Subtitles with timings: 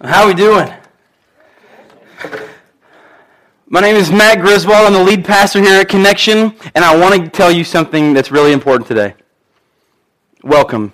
[0.00, 0.72] How we doing?
[3.66, 4.76] My name is Matt Griswold.
[4.76, 8.30] I'm the lead pastor here at Connection, and I want to tell you something that's
[8.30, 9.14] really important today.
[10.44, 10.92] Welcome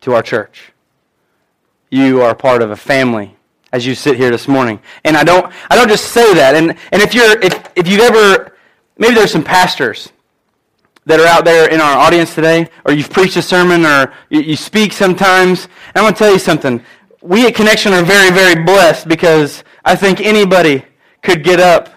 [0.00, 0.72] to our church.
[1.90, 3.36] You are part of a family
[3.70, 4.80] as you sit here this morning.
[5.04, 6.54] And I don't I don't just say that.
[6.54, 8.56] And and if you're if if you've ever
[8.96, 10.10] maybe there's some pastors
[11.04, 14.40] that are out there in our audience today, or you've preached a sermon, or you,
[14.40, 15.68] you speak sometimes.
[15.94, 16.82] And I'm to tell you something
[17.22, 20.84] we at Connection are very, very blessed because I think anybody
[21.22, 21.90] could get up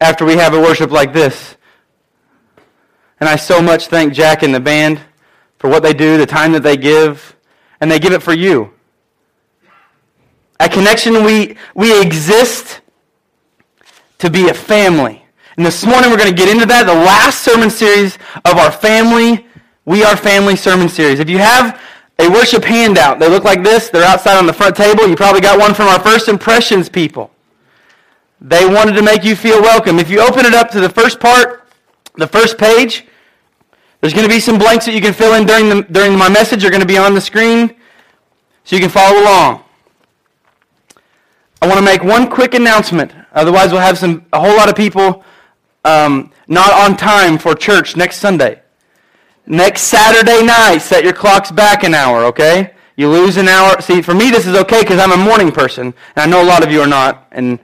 [0.00, 1.56] after we have a worship like this.
[3.20, 5.00] And I so much thank Jack and the band
[5.58, 7.36] for what they do, the time that they give,
[7.80, 8.72] and they give it for you.
[10.60, 12.80] At Connection, we, we exist
[14.18, 15.24] to be a family.
[15.56, 18.72] And this morning we're going to get into that, the last sermon series of our
[18.72, 19.46] family,
[19.84, 21.20] We Are Family sermon series.
[21.20, 21.80] If you have
[22.18, 23.18] a worship handout.
[23.18, 23.88] They look like this.
[23.90, 25.06] They're outside on the front table.
[25.06, 27.30] You probably got one from our first impressions people.
[28.40, 29.98] They wanted to make you feel welcome.
[29.98, 31.68] If you open it up to the first part,
[32.16, 33.06] the first page,
[34.00, 36.28] there's going to be some blanks that you can fill in during, the, during my
[36.28, 36.60] message.
[36.60, 37.74] They're going to be on the screen
[38.64, 39.64] so you can follow along.
[41.62, 43.12] I want to make one quick announcement.
[43.32, 45.24] Otherwise, we'll have some, a whole lot of people
[45.84, 48.60] um, not on time for church next Sunday.
[49.46, 52.74] Next Saturday night, set your clocks back an hour, okay?
[52.96, 53.80] You lose an hour.
[53.82, 56.48] See, for me, this is okay because I'm a morning person, and I know a
[56.48, 57.26] lot of you are not.
[57.32, 57.58] And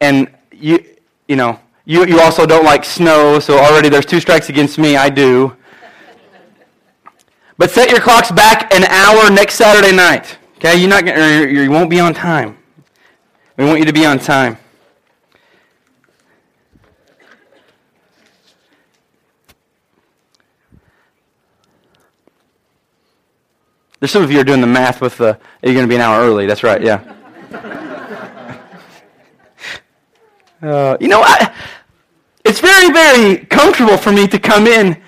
[0.00, 0.84] and you
[1.28, 4.96] you know you you also don't like snow, so already there's two strikes against me.
[4.96, 5.56] I do.
[7.58, 10.38] But set your clocks back an hour next Saturday night.
[10.56, 12.56] Okay, you're not gonna, you won't be on time.
[13.56, 14.56] We want you to be on time.
[24.04, 26.02] There's some of you are doing the math with the, you're going to be an
[26.02, 26.44] hour early.
[26.44, 27.02] That's right, yeah.
[30.62, 31.56] uh, you know, I,
[32.44, 35.02] it's very, very comfortable for me to come in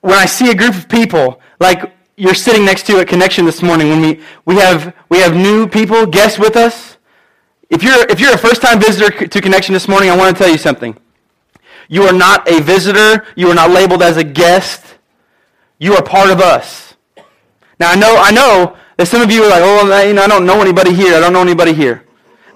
[0.00, 3.62] when I see a group of people like you're sitting next to at Connection this
[3.62, 6.96] morning when we, we, have, we have new people, guests with us.
[7.68, 10.50] If you're, if you're a first-time visitor to Connection this morning, I want to tell
[10.50, 10.98] you something.
[11.88, 13.24] You are not a visitor.
[13.36, 14.96] You are not labeled as a guest.
[15.78, 16.89] You are part of us.
[17.80, 20.28] Now I know I know that some of you are like, oh, you know, I
[20.28, 21.16] don't know anybody here.
[21.16, 22.04] I don't know anybody here.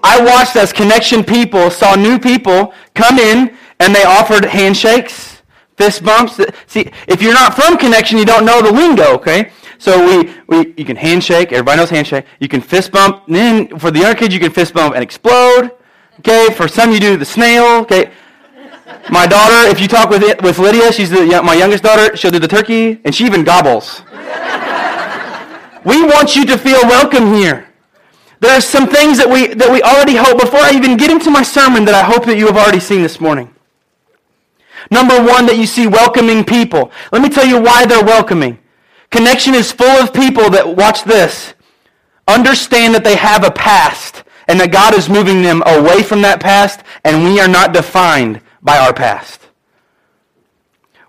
[0.03, 5.41] I watched as connection people saw new people come in and they offered handshakes,
[5.77, 6.39] fist bumps.
[6.67, 9.51] See, if you're not from connection, you don't know the lingo, okay?
[9.79, 12.25] So we, we you can handshake, everybody knows handshake.
[12.39, 15.03] You can fist bump, and then for the younger kids you can fist bump and
[15.03, 15.71] explode.
[16.19, 18.11] Okay, for some you do the snail, okay?
[19.09, 22.31] My daughter, if you talk with it, with Lydia, she's the, my youngest daughter, she'll
[22.31, 24.01] do the turkey, and she even gobbles.
[25.85, 27.69] We want you to feel welcome here.
[28.39, 31.29] There are some things that we, that we already hope, before I even get into
[31.29, 33.53] my sermon, that I hope that you have already seen this morning.
[34.91, 36.91] Number one, that you see welcoming people.
[37.11, 38.59] Let me tell you why they're welcoming.
[39.09, 41.53] Connection is full of people that, watch this,
[42.27, 46.39] understand that they have a past and that God is moving them away from that
[46.39, 49.44] past and we are not defined by our past.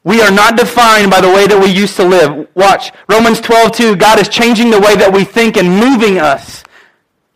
[0.06, 2.46] We are not defined by the way that we used to live.
[2.54, 6.62] Watch, Romans 12, 2, God is changing the way that we think and moving us,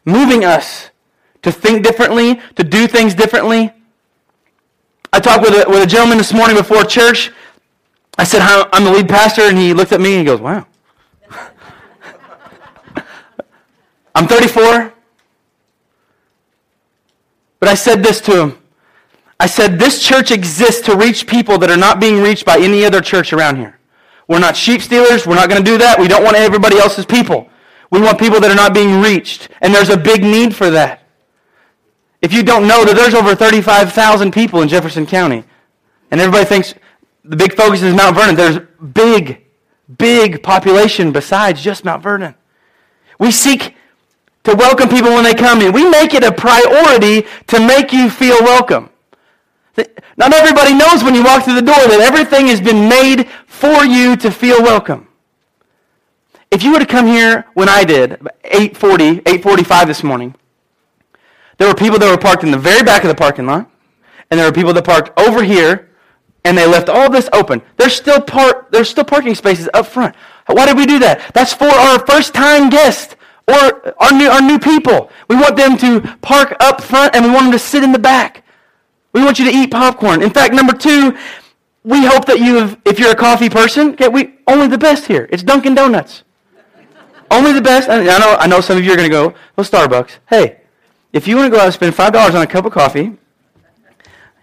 [0.04, 0.90] moving us
[1.42, 3.72] to think differently, to do things differently.
[5.12, 7.32] I talked with a, with a gentleman this morning before church.
[8.16, 10.64] I said, I'm the lead pastor, and he looked at me and he goes, wow.
[14.14, 14.94] I'm 34.
[17.58, 18.59] But I said this to him.
[19.40, 22.84] I said, this church exists to reach people that are not being reached by any
[22.84, 23.78] other church around here.
[24.28, 25.26] We're not sheep stealers.
[25.26, 25.98] We're not going to do that.
[25.98, 27.48] We don't want everybody else's people.
[27.90, 29.48] We want people that are not being reached.
[29.62, 31.04] And there's a big need for that.
[32.20, 35.42] If you don't know that there's over 35,000 people in Jefferson County,
[36.10, 36.74] and everybody thinks
[37.24, 38.58] the big focus is Mount Vernon, there's
[38.92, 39.46] big,
[39.96, 42.34] big population besides just Mount Vernon.
[43.18, 43.74] We seek
[44.44, 45.72] to welcome people when they come in.
[45.72, 48.89] We make it a priority to make you feel welcome.
[49.76, 53.84] Not everybody knows when you walk through the door that everything has been made for
[53.84, 55.08] you to feel welcome.
[56.50, 60.34] If you were to come here when I did, 840, 845 this morning,
[61.58, 63.70] there were people that were parked in the very back of the parking lot,
[64.30, 65.90] and there were people that parked over here,
[66.44, 67.62] and they left all this open.
[67.76, 70.16] There's still, par- there's still parking spaces up front.
[70.46, 71.32] Why did we do that?
[71.34, 73.14] That's for our first-time guests
[73.46, 75.10] or our new, our new people.
[75.28, 77.98] We want them to park up front, and we want them to sit in the
[77.98, 78.39] back.
[79.12, 80.22] We want you to eat popcorn.
[80.22, 81.16] In fact, number two,
[81.82, 85.06] we hope that you have, if you're a coffee person, okay, we only the best
[85.06, 85.28] here.
[85.32, 86.22] It's Dunkin' Donuts.
[87.30, 87.88] Only the best.
[87.88, 90.18] I know, I know some of you are going to go, well, Starbucks.
[90.28, 90.60] Hey,
[91.12, 93.16] if you want to go out and spend $5 on a cup of coffee,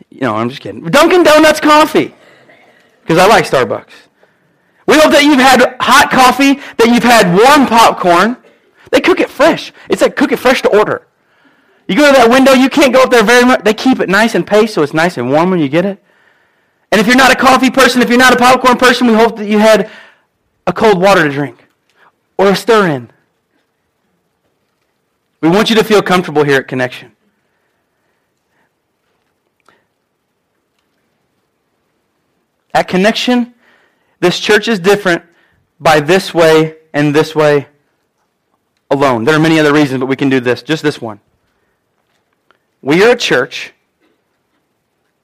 [0.10, 0.84] you know, I'm just kidding.
[0.84, 2.13] Dunkin' Donuts coffee.
[3.02, 3.94] Because I like Starbucks.
[4.86, 8.38] We hope that you've had hot coffee, that you've had warm popcorn.
[8.92, 9.74] They cook it fresh.
[9.90, 11.06] It's like cook it fresh to order.
[11.88, 13.63] You go to that window, you can't go up there very much.
[13.63, 16.04] They keep it nice and paced so it's nice and warm when you get it.
[16.92, 19.38] And if you're not a coffee person, if you're not a popcorn person, we hope
[19.38, 19.89] that you had
[20.66, 21.66] a cold water to drink
[22.38, 23.12] or a stir in.
[25.42, 27.13] We want you to feel comfortable here at Connection.
[32.74, 33.54] At Connection,
[34.19, 35.24] this church is different
[35.80, 37.68] by this way and this way
[38.89, 39.24] alone.
[39.24, 41.19] There are many other reasons, but we can do this, just this one.
[42.88, 43.74] We are a church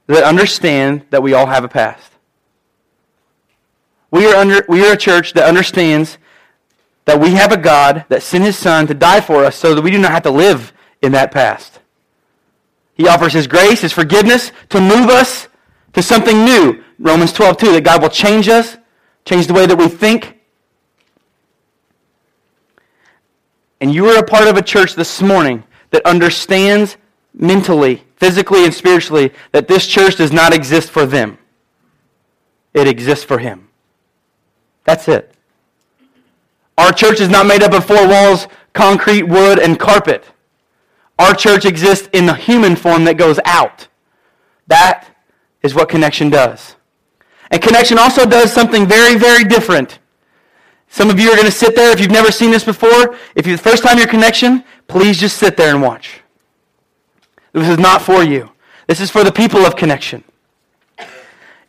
[0.08, 2.12] that understand that we all have a past.
[4.12, 6.18] We are, under, we are a church that understands
[7.06, 9.82] that we have a God that sent his son to die for us so that
[9.82, 11.80] we do not have to live in that past.
[12.96, 15.48] He offers his grace, his forgiveness to move us
[15.94, 16.84] to something new.
[17.00, 18.76] Romans 12, 2, that God will change us,
[19.24, 20.38] change the way that we think.
[23.80, 26.98] And you are a part of a church this morning that understands
[27.34, 31.38] mentally, physically, and spiritually that this church does not exist for them.
[32.74, 33.70] It exists for Him.
[34.84, 35.34] That's it.
[36.78, 40.26] Our church is not made up of four walls, concrete, wood, and carpet.
[41.20, 43.88] Our church exists in the human form that goes out.
[44.68, 45.08] That
[45.62, 46.76] is what connection does.
[47.52, 50.00] And connection also does something very, very different.
[50.90, 53.16] Some of you are going to sit there if you've never seen this before.
[53.36, 56.23] If you the first time your connection, please just sit there and watch.
[57.54, 58.52] This is not for you.
[58.88, 60.24] This is for the people of connection.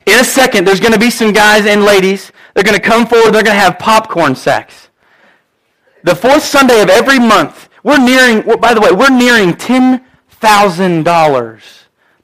[0.07, 2.33] In a second, there's going to be some guys and ladies.
[2.55, 3.33] They're going to come forward.
[3.33, 4.89] They're going to have popcorn sacks.
[6.03, 11.63] The fourth Sunday of every month, we're nearing, by the way, we're nearing $10,000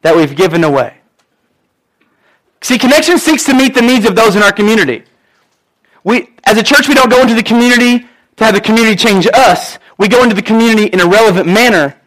[0.03, 0.97] that we've given away.
[2.63, 5.05] See, Connection seeks to meet the needs of those in our community.
[6.05, 9.27] We, as a church, we don't go into the community to have the community change
[9.33, 9.79] us.
[9.99, 11.99] We go into the community in a relevant manner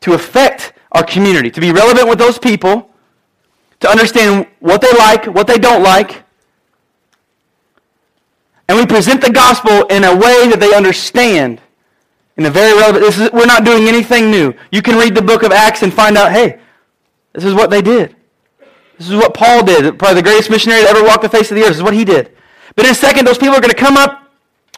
[0.00, 2.90] to affect our community, to be relevant with those people,
[3.80, 6.22] to understand what they like, what they don't like.
[8.68, 11.60] And we present the gospel in a way that they understand.
[12.36, 14.54] In a very relevant, this is, we're not doing anything new.
[14.72, 16.60] You can read the book of Acts and find out, hey,
[17.32, 18.16] this is what they did.
[18.96, 19.98] This is what Paul did.
[19.98, 21.70] Probably the greatest missionary that ever walked the face of the earth.
[21.70, 22.34] This is what he did.
[22.76, 24.30] But in a second, those people are going to come up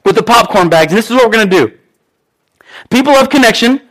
[0.05, 1.79] with the popcorn bags, and this is what we're going to do.
[2.91, 3.89] People of connection,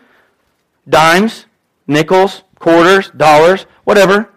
[0.88, 1.45] dimes,
[1.88, 4.30] nickels, quarters, dollars, whatever.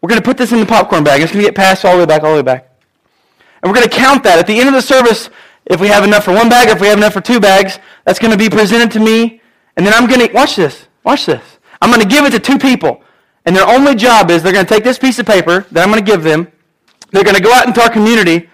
[0.00, 1.22] We're going to put this in the popcorn bag.
[1.22, 2.70] It's going to get passed all the way back, all the way back.
[3.62, 4.38] And we're going to count that.
[4.38, 5.30] At the end of the service,
[5.66, 7.78] if we have enough for one bag, or if we have enough for two bags,
[8.04, 9.40] that's going to be presented to me.
[9.76, 11.58] And then I'm going to, watch this, watch this.
[11.80, 13.02] I'm going to give it to two people.
[13.46, 15.90] And their only job is they're going to take this piece of paper that I'm
[15.90, 16.50] going to give them.
[17.12, 18.48] They're going to go out into our community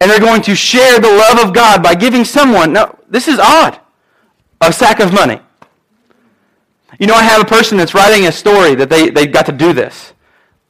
[0.00, 3.38] and they're going to share the love of God by giving someone, now, this is
[3.38, 3.80] odd,
[4.60, 5.40] a sack of money.
[6.98, 9.52] You know, I have a person that's writing a story that they, they got to
[9.52, 10.12] do this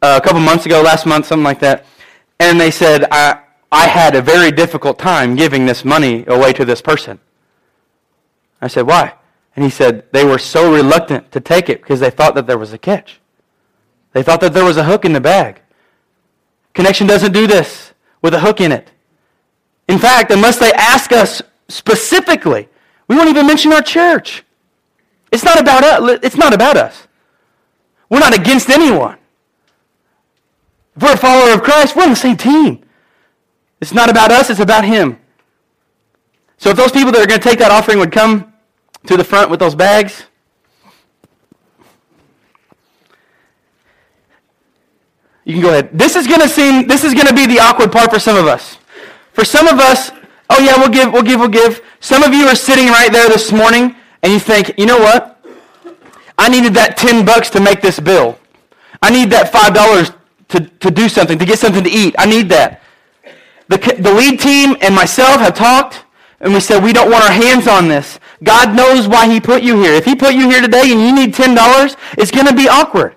[0.02, 1.86] uh, a couple months ago, last month, something like that.
[2.38, 3.40] And they said, I,
[3.72, 7.18] I had a very difficult time giving this money away to this person.
[8.60, 9.14] I said, why?
[9.56, 12.58] And he said, they were so reluctant to take it because they thought that there
[12.58, 13.20] was a catch.
[14.12, 15.60] They thought that there was a hook in the bag.
[16.74, 18.90] Connection doesn't do this with a hook in it.
[19.88, 22.68] In fact, unless they ask us specifically,
[23.08, 24.44] we won't even mention our church.
[25.30, 26.20] It's not about us.
[26.22, 27.06] It's not about us.
[28.10, 29.18] We're not against anyone.
[30.96, 32.84] If we're a follower of Christ, we're on the same team.
[33.80, 35.18] It's not about us, it's about Him.
[36.56, 38.52] So if those people that are going to take that offering would come
[39.06, 40.24] to the front with those bags,
[45.44, 45.96] you can go ahead.
[45.96, 48.36] This is going to seem, this is going to be the awkward part for some
[48.36, 48.78] of us.
[49.32, 50.10] For some of us,
[50.50, 51.80] oh yeah, we'll give, we'll give, we'll give.
[52.00, 55.40] Some of you are sitting right there this morning and you think, you know what?
[56.36, 58.38] I needed that 10 bucks to make this bill.
[59.02, 60.14] I need that $5
[60.48, 62.14] to, to do something, to get something to eat.
[62.18, 62.82] I need that.
[63.68, 66.04] The, the lead team and myself have talked,
[66.40, 68.18] and we said we don't want our hands on this.
[68.42, 69.92] God knows why he put you here.
[69.92, 73.16] If he put you here today and you need $10, it's going to be awkward.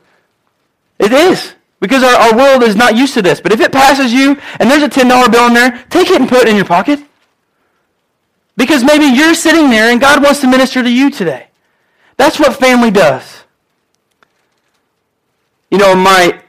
[1.00, 1.56] It is.
[1.80, 3.42] Because our, our world is not used to this.
[3.42, 6.30] But if it passes you and there's a $10 bill in there, take it and
[6.30, 7.00] put it in your pocket.
[8.62, 11.48] Because maybe you're sitting there and God wants to minister to you today.
[12.16, 13.44] That's what family does.
[15.72, 16.40] You know, in my,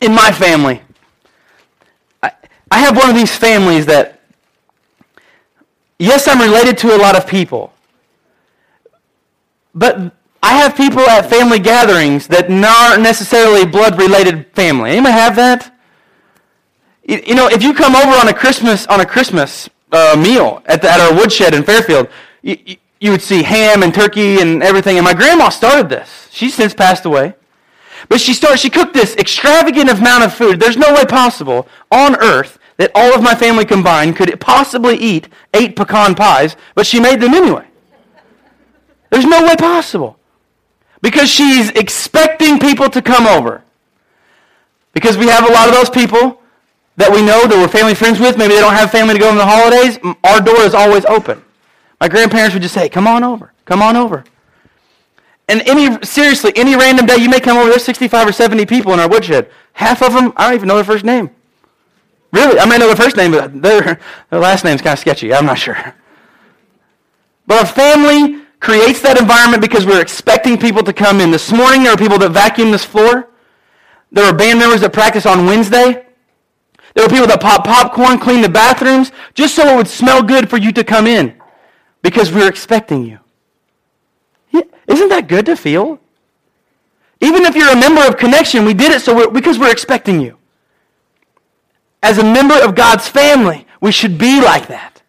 [0.00, 0.80] in my family,
[2.22, 2.32] I,
[2.70, 4.22] I have one of these families that
[5.98, 7.74] yes, I'm related to a lot of people.
[9.74, 14.92] But I have people at family gatherings that aren't necessarily blood related family.
[14.92, 15.78] Anybody have that?
[17.06, 20.82] You know, if you come over on a Christmas on a Christmas uh, meal at,
[20.82, 22.08] the, at our woodshed in Fairfield,
[22.42, 22.56] you,
[23.00, 24.96] you would see ham and turkey and everything.
[24.96, 26.28] And my grandma started this.
[26.30, 27.34] She's since passed away.
[28.08, 30.58] But she started, she cooked this extravagant amount of food.
[30.58, 35.28] There's no way possible on earth that all of my family combined could possibly eat
[35.54, 37.66] eight pecan pies, but she made them anyway.
[39.10, 40.18] There's no way possible.
[41.00, 43.62] Because she's expecting people to come over.
[44.92, 46.41] Because we have a lot of those people
[46.96, 48.36] that we know that we're family friends with.
[48.36, 49.98] Maybe they don't have family to go on the holidays.
[50.24, 51.42] Our door is always open.
[52.00, 53.52] My grandparents would just say, come on over.
[53.64, 54.24] Come on over.
[55.48, 58.92] And any, seriously, any random day you may come over, there's 65 or 70 people
[58.92, 59.50] in our woodshed.
[59.74, 61.30] Half of them, I don't even know their first name.
[62.32, 65.32] Really, I may know their first name, but their, their last name's kind of sketchy.
[65.34, 65.94] I'm not sure.
[67.46, 71.30] But our family creates that environment because we're expecting people to come in.
[71.30, 73.28] This morning, there are people that vacuum this floor.
[74.12, 76.06] There are band members that practice on Wednesday.
[76.94, 80.50] There were people that pop popcorn, clean the bathrooms, just so it would smell good
[80.50, 81.34] for you to come in
[82.02, 83.18] because we are expecting you.
[84.86, 86.00] Isn't that good to feel?
[87.20, 90.20] Even if you're a member of Connection, we did it so we're, because we're expecting
[90.20, 90.36] you.
[92.02, 95.02] As a member of God's family, we should be like that.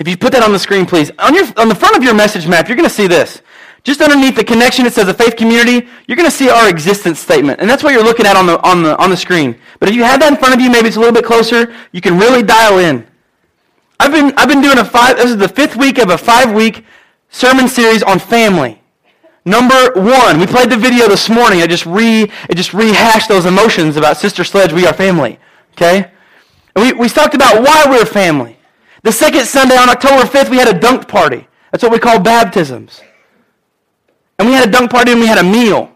[0.00, 1.10] If you put that on the screen, please.
[1.18, 3.40] On, your, on the front of your message map, you're going to see this.
[3.86, 5.86] Just underneath the connection, it says a faith community.
[6.08, 7.60] You're going to see our existence statement.
[7.60, 9.56] And that's what you're looking at on the, on, the, on the screen.
[9.78, 11.72] But if you have that in front of you, maybe it's a little bit closer,
[11.92, 13.06] you can really dial in.
[14.00, 16.52] I've been, I've been doing a five, this is the fifth week of a five
[16.52, 16.84] week
[17.30, 18.82] sermon series on family.
[19.44, 21.62] Number one, we played the video this morning.
[21.62, 25.38] I just re, it just rehashed those emotions about Sister Sledge, we are family.
[25.74, 26.10] Okay?
[26.74, 28.58] And we, we talked about why we're family.
[29.04, 31.46] The second Sunday on October 5th, we had a dunk party.
[31.70, 33.00] That's what we call baptisms.
[34.38, 35.90] And we had a dunk party and we had a meal.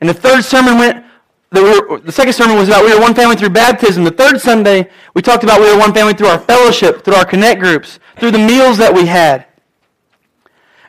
[0.00, 1.04] And the third sermon went,
[1.50, 4.04] the, the second sermon was about we were one family through baptism.
[4.04, 7.24] The third Sunday, we talked about we were one family through our fellowship, through our
[7.24, 9.46] connect groups, through the meals that we had.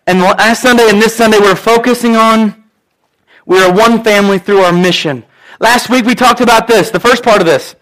[0.05, 2.63] And last Sunday and this Sunday, we're focusing on
[3.45, 5.23] we are one family through our mission.
[5.59, 7.75] Last week, we talked about this, the first part of this.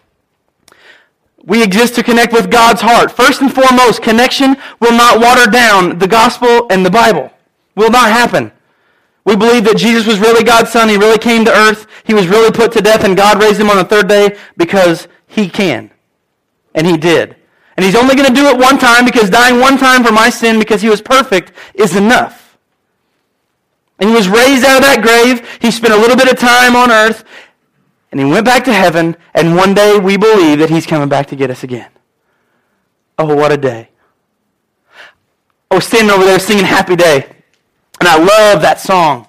[1.43, 3.11] We exist to connect with God's heart.
[3.11, 7.31] First and foremost, connection will not water down the gospel and the Bible.
[7.75, 8.51] Will not happen.
[9.27, 10.87] We believe that Jesus was really God's son.
[10.87, 11.85] He really came to earth.
[12.05, 15.09] He was really put to death, and God raised him on the third day because
[15.27, 15.91] he can.
[16.73, 17.35] And he did.
[17.75, 20.29] And he's only going to do it one time because dying one time for my
[20.29, 22.57] sin because he was perfect is enough.
[23.99, 25.45] And he was raised out of that grave.
[25.61, 27.25] He spent a little bit of time on earth,
[28.13, 31.27] and he went back to heaven, and one day we believe that he's coming back
[31.27, 31.91] to get us again.
[33.19, 33.89] Oh, what a day.
[35.69, 37.36] I was standing over there singing Happy Day.
[37.99, 39.27] And I love that song.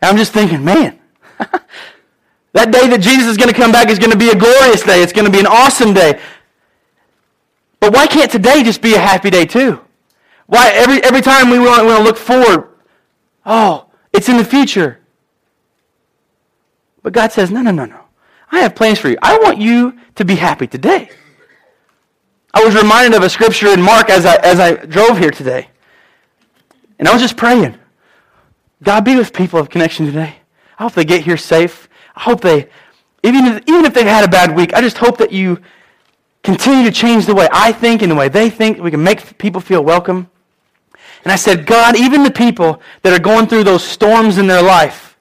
[0.00, 0.98] And I'm just thinking, man,
[1.38, 4.82] that day that Jesus is going to come back is going to be a glorious
[4.82, 5.02] day.
[5.02, 6.20] It's going to be an awesome day.
[7.80, 9.80] But why can't today just be a happy day too?
[10.46, 12.68] Why every, every time we want, we want to look forward,
[13.44, 15.00] oh, it's in the future.
[17.02, 18.00] But God says, no, no, no, no.
[18.50, 19.16] I have plans for you.
[19.22, 21.10] I want you to be happy today.
[22.54, 25.68] I was reminded of a scripture in Mark as I, as I drove here today.
[27.02, 27.76] And I was just praying.
[28.80, 30.36] God be with people of connection today.
[30.78, 31.88] I hope they get here safe.
[32.14, 32.68] I hope they,
[33.24, 35.58] even if, even if they've had a bad week, I just hope that you
[36.44, 38.78] continue to change the way I think and the way they think.
[38.78, 40.30] We can make people feel welcome.
[41.24, 44.62] And I said, God, even the people that are going through those storms in their
[44.62, 45.18] life,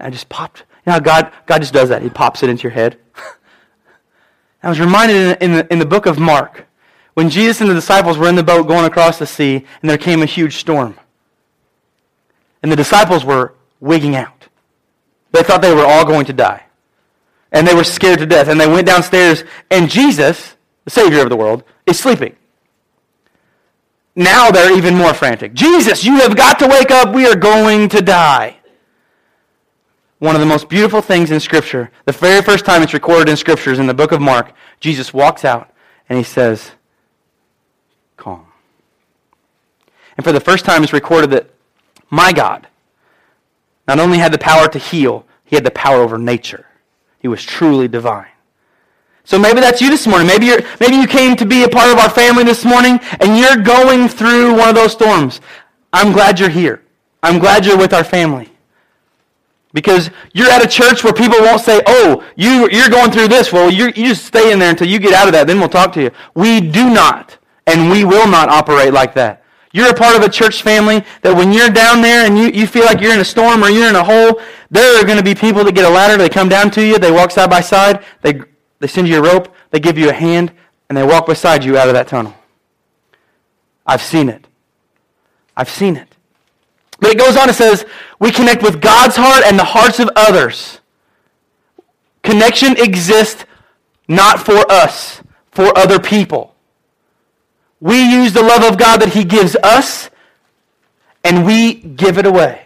[0.00, 0.64] I just popped.
[0.84, 2.02] You know God, God just does that.
[2.02, 2.98] He pops it into your head.
[4.64, 6.66] I was reminded in, in, the, in the book of Mark
[7.14, 9.98] when Jesus and the disciples were in the boat going across the sea, and there
[9.98, 10.98] came a huge storm.
[12.62, 14.48] And the disciples were wigging out.
[15.32, 16.64] They thought they were all going to die.
[17.52, 18.48] And they were scared to death.
[18.48, 22.36] And they went downstairs, and Jesus, the Savior of the world, is sleeping.
[24.16, 25.54] Now they're even more frantic.
[25.54, 27.14] Jesus, you have got to wake up.
[27.14, 28.58] We are going to die.
[30.18, 33.36] One of the most beautiful things in Scripture, the very first time it's recorded in
[33.36, 35.70] Scriptures in the book of Mark, Jesus walks out
[36.08, 36.72] and he says,
[38.16, 38.46] calm.
[40.16, 41.50] And for the first time, it's recorded that
[42.10, 42.68] my God
[43.86, 46.66] not only had the power to heal, he had the power over nature.
[47.18, 48.28] He was truly divine.
[49.24, 50.26] So maybe that's you this morning.
[50.26, 53.38] Maybe, you're, maybe you came to be a part of our family this morning and
[53.38, 55.40] you're going through one of those storms.
[55.92, 56.82] I'm glad you're here.
[57.22, 58.50] I'm glad you're with our family.
[59.72, 63.52] Because you're at a church where people won't say, oh, you, you're going through this.
[63.52, 65.68] Well, you you just stay in there until you get out of that, then we'll
[65.68, 66.10] talk to you.
[66.34, 69.42] We do not, and we will not operate like that.
[69.72, 72.66] You're a part of a church family that when you're down there and you, you
[72.66, 74.40] feel like you're in a storm or you're in a hole,
[74.70, 76.98] there are going to be people that get a ladder, they come down to you,
[76.98, 78.40] they walk side by side, they,
[78.78, 80.52] they send you a rope, they give you a hand,
[80.88, 82.34] and they walk beside you out of that tunnel.
[83.84, 84.46] I've seen it.
[85.56, 86.08] I've seen it.
[87.00, 87.84] But it goes on, it says,
[88.20, 90.80] we connect with God's heart and the hearts of others.
[92.22, 93.44] Connection exists
[94.08, 96.53] not for us, for other people.
[97.84, 100.08] We use the love of God that He gives us,
[101.22, 102.62] and we give it away.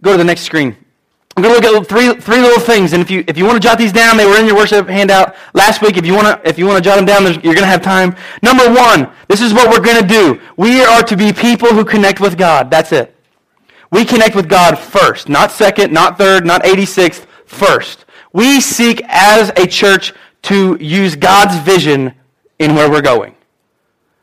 [0.00, 0.76] Go to the next screen.
[1.36, 3.60] I'm going to look at three, three little things, and if you, if you want
[3.60, 5.96] to jot these down, they were in your worship handout last week.
[5.96, 7.82] If you want to, if you want to jot them down, you're going to have
[7.82, 8.14] time.
[8.40, 10.40] Number one, this is what we're going to do.
[10.56, 12.70] We are to be people who connect with God.
[12.70, 13.16] That's it.
[13.90, 18.04] We connect with God first, not second, not third, not 86th, first.
[18.32, 20.12] We seek as a church
[20.44, 22.14] to use God's vision
[22.58, 23.34] in where we're going.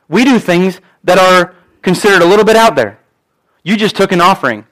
[0.08, 3.00] We do things that are considered a little bit out there.
[3.64, 4.66] You just took an offering.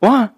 [0.00, 0.34] What?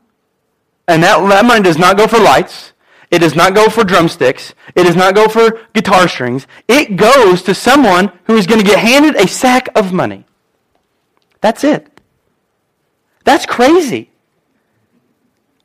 [0.89, 2.73] And that, that money does not go for lights.
[3.11, 4.55] It does not go for drumsticks.
[4.75, 6.47] It does not go for guitar strings.
[6.69, 10.25] It goes to someone who is going to get handed a sack of money.
[11.41, 12.01] That's it.
[13.25, 14.11] That's crazy.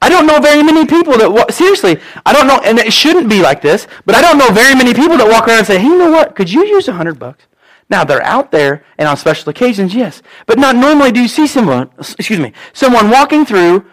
[0.01, 3.41] I don't know very many people that, seriously, I don't know, and it shouldn't be
[3.41, 5.85] like this, but I don't know very many people that walk around and say, hey,
[5.85, 6.35] you know what?
[6.35, 7.47] Could you use a hundred bucks?
[7.89, 10.21] Now, they're out there, and on special occasions, yes.
[10.47, 13.85] But not normally do you see someone, excuse me, someone walking through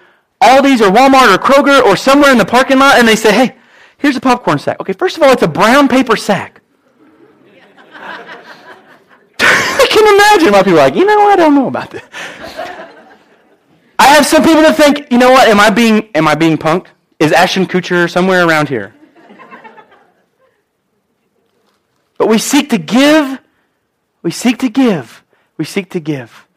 [0.42, 3.56] Aldi's or Walmart or Kroger or somewhere in the parking lot and they say, hey,
[3.98, 4.80] here's a popcorn sack.
[4.80, 6.60] Okay, first of all, it's a brown paper sack.
[9.38, 12.02] I can imagine why people are like, you know, what, I don't know about this.
[14.02, 16.58] I have some people that think, you know what, am I being, am I being
[16.58, 16.88] punked?
[17.20, 18.92] Is Ashton Kutcher somewhere around here?
[22.18, 23.38] But we seek to give,
[24.22, 25.22] we seek to give,
[25.56, 26.48] we seek to give.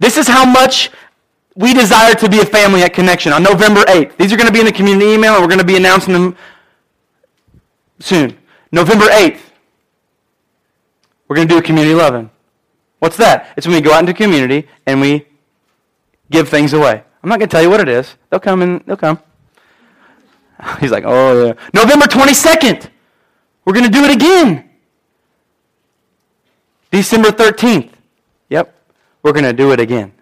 [0.00, 0.90] This is how much
[1.54, 4.16] we desire to be a family at Connection on November 8th.
[4.16, 6.12] These are going to be in the community email, and we're going to be announcing
[6.12, 6.36] them
[8.00, 8.36] soon.
[8.72, 9.42] November 8th,
[11.28, 12.30] we're going to do a community loving.
[12.98, 13.52] What's that?
[13.56, 15.29] It's when we go out into community and we
[16.30, 17.02] give things away.
[17.22, 18.14] I'm not going to tell you what it is.
[18.30, 19.20] They'll come and they'll come.
[20.80, 21.52] He's like, oh, yeah.
[21.74, 22.88] November 22nd,
[23.64, 24.70] we're going to do it again.
[26.90, 27.90] December 13th,
[28.48, 28.74] yep,
[29.22, 30.12] we're going to do it again.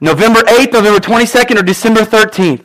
[0.00, 2.64] November 8th, November 22nd, or December 13th.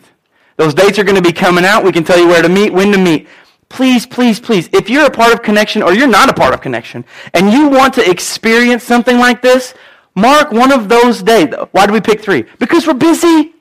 [0.58, 1.84] Those dates are going to be coming out.
[1.84, 3.28] We can tell you where to meet, when to meet.
[3.70, 6.60] Please, please, please, if you're a part of Connection or you're not a part of
[6.60, 9.74] Connection and you want to experience something like this,
[10.16, 11.54] mark one of those days.
[11.72, 12.46] Why do we pick three?
[12.60, 13.54] Because we're busy.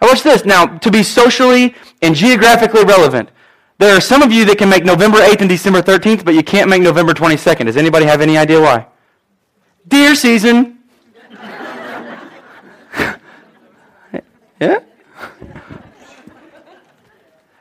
[0.00, 0.44] I watch this.
[0.44, 3.30] Now, to be socially and geographically relevant,
[3.78, 6.42] there are some of you that can make November 8th and December 13th, but you
[6.42, 7.66] can't make November 22nd.
[7.66, 8.86] Does anybody have any idea why?
[9.86, 10.78] Deer season.
[14.60, 14.80] Yeah?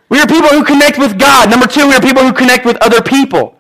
[0.10, 1.50] We are people who connect with God.
[1.50, 3.57] Number two, we are people who connect with other people.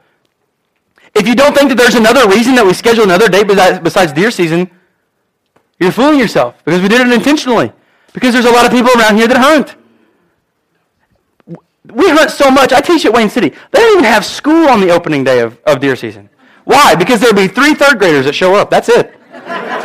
[1.18, 3.48] If you don't think that there's another reason that we schedule another date
[3.84, 4.70] besides deer season,
[5.80, 7.72] you're fooling yourself because we did it intentionally.
[8.14, 9.76] Because there's a lot of people around here that hunt.
[11.92, 12.74] We hunt so much.
[12.74, 13.50] I teach at Wayne City.
[13.50, 16.30] They don't even have school on the opening day of, of deer season.
[16.66, 16.96] Why?
[16.96, 18.70] Because there'll be three third graders that show up.
[18.70, 19.14] That's it.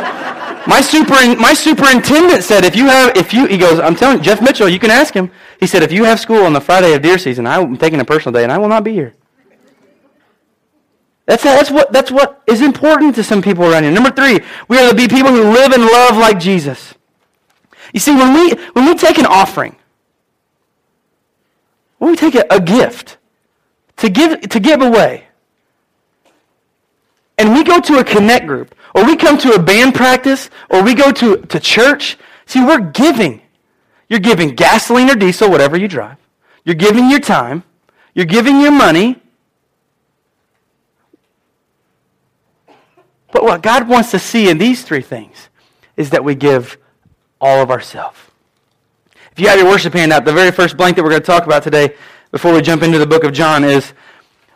[0.65, 4.41] My, super, my superintendent said, if you have, if you, he goes, I'm telling Jeff
[4.41, 5.29] Mitchell, you can ask him.
[5.59, 8.05] He said, if you have school on the Friday of deer season, I'm taking a
[8.05, 9.13] personal day and I will not be here.
[11.25, 13.91] That's, that's, what, that's what is important to some people around here.
[13.91, 16.93] Number three, we are to be people who live and love like Jesus.
[17.93, 19.75] You see, when we, when we take an offering,
[21.97, 23.17] when we take a, a gift
[23.97, 25.25] to give, to give away,
[27.37, 30.83] and we go to a connect group, or we come to a band practice, or
[30.83, 33.41] we go to, to church, see, we're giving.
[34.09, 36.17] You're giving gasoline or diesel, whatever you drive.
[36.65, 37.63] You're giving your time.
[38.13, 39.22] You're giving your money.
[43.33, 45.49] But what God wants to see in these three things
[45.97, 46.77] is that we give
[47.41, 48.17] all of ourselves.
[49.31, 51.45] If you have your worship handout, the very first blank that we're going to talk
[51.45, 51.95] about today
[52.31, 53.93] before we jump into the book of John is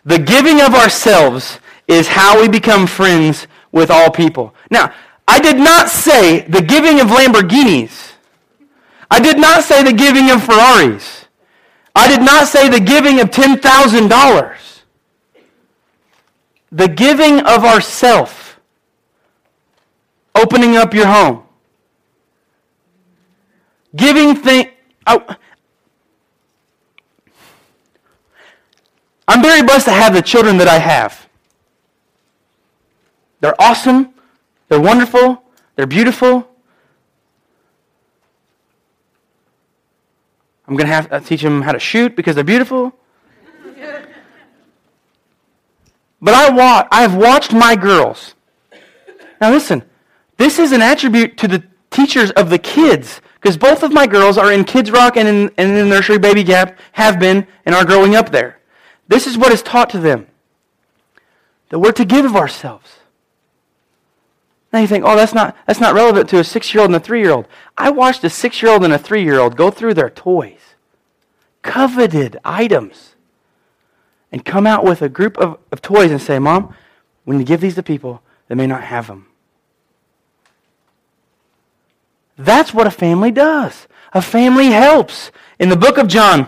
[0.05, 4.53] the giving of ourselves is how we become friends with all people.
[4.69, 4.93] Now,
[5.27, 8.13] I did not say the giving of Lamborghinis.
[9.09, 11.25] I did not say the giving of Ferraris.
[11.95, 14.57] I did not say the giving of $10,000.
[16.71, 18.46] The giving of ourself
[20.41, 21.43] opening up your home.
[23.95, 24.69] Giving things.
[29.27, 31.27] I'm very blessed to have the children that I have.
[33.39, 34.13] They're awesome.
[34.69, 35.43] They're wonderful.
[35.75, 36.47] They're beautiful.
[40.67, 42.93] I'm going to have to teach them how to shoot because they're beautiful.
[46.21, 48.33] but I, wa- I have watched my girls.
[49.39, 49.83] Now, listen,
[50.37, 54.37] this is an attribute to the teachers of the kids because both of my girls
[54.37, 57.75] are in Kids Rock and in, and in the nursery Baby Gap, have been, and
[57.75, 58.59] are growing up there.
[59.07, 60.27] This is what is taught to them
[61.69, 62.97] that we're to give of ourselves.
[64.73, 66.95] Now you think, oh, that's not, that's not relevant to a six year old and
[66.95, 67.47] a three year old.
[67.77, 70.59] I watched a six year old and a three year old go through their toys,
[71.61, 73.15] coveted items,
[74.31, 76.75] and come out with a group of, of toys and say, Mom,
[77.25, 79.27] we need to give these to people that may not have them.
[82.37, 83.87] That's what a family does.
[84.13, 85.31] A family helps.
[85.59, 86.47] In the book of John,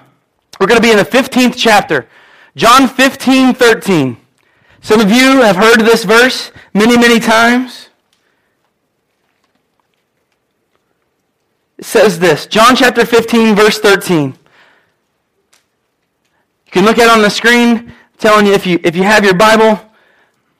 [0.59, 2.07] we're going to be in the 15th chapter.
[2.55, 4.17] John 15, 13.
[4.81, 7.89] Some of you have heard this verse many, many times.
[11.77, 14.29] It says this John chapter 15, verse 13.
[16.65, 19.23] You can look at it on the screen, telling you if you, if you have
[19.23, 19.79] your Bible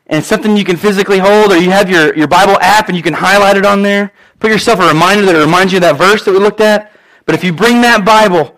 [0.10, 2.98] and it's something you can physically hold, or you have your, your Bible app and
[2.98, 4.12] you can highlight it on there.
[4.39, 6.91] Put yourself a reminder that reminds you of that verse that we looked at.
[7.25, 8.56] But if you bring that Bible,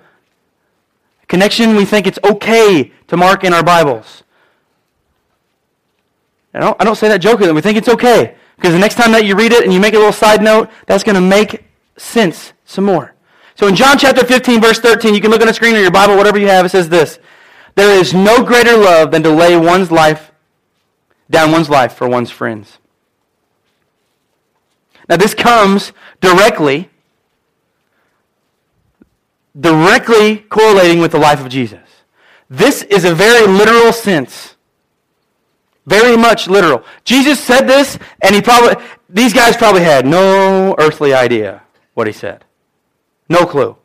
[1.27, 4.23] connection, we think it's okay to mark in our Bibles.
[6.53, 7.53] I don't, I don't say that jokingly.
[7.53, 8.35] We think it's okay.
[8.55, 10.69] Because the next time that you read it and you make a little side note,
[10.85, 11.65] that's going to make
[11.97, 13.15] sense some more.
[13.55, 15.91] So in John chapter 15, verse 13, you can look on the screen or your
[15.91, 17.19] Bible, whatever you have, it says this.
[17.75, 20.31] There is no greater love than to lay one's life
[21.29, 22.77] down one's life for one's friends.
[25.11, 26.89] Now this comes directly
[29.59, 31.87] directly correlating with the life of Jesus.
[32.49, 34.55] This is a very literal sense.
[35.85, 36.85] Very much literal.
[37.03, 41.61] Jesus said this, and he probably, these guys probably had no earthly idea
[41.93, 42.45] what he said.
[43.27, 43.75] No clue.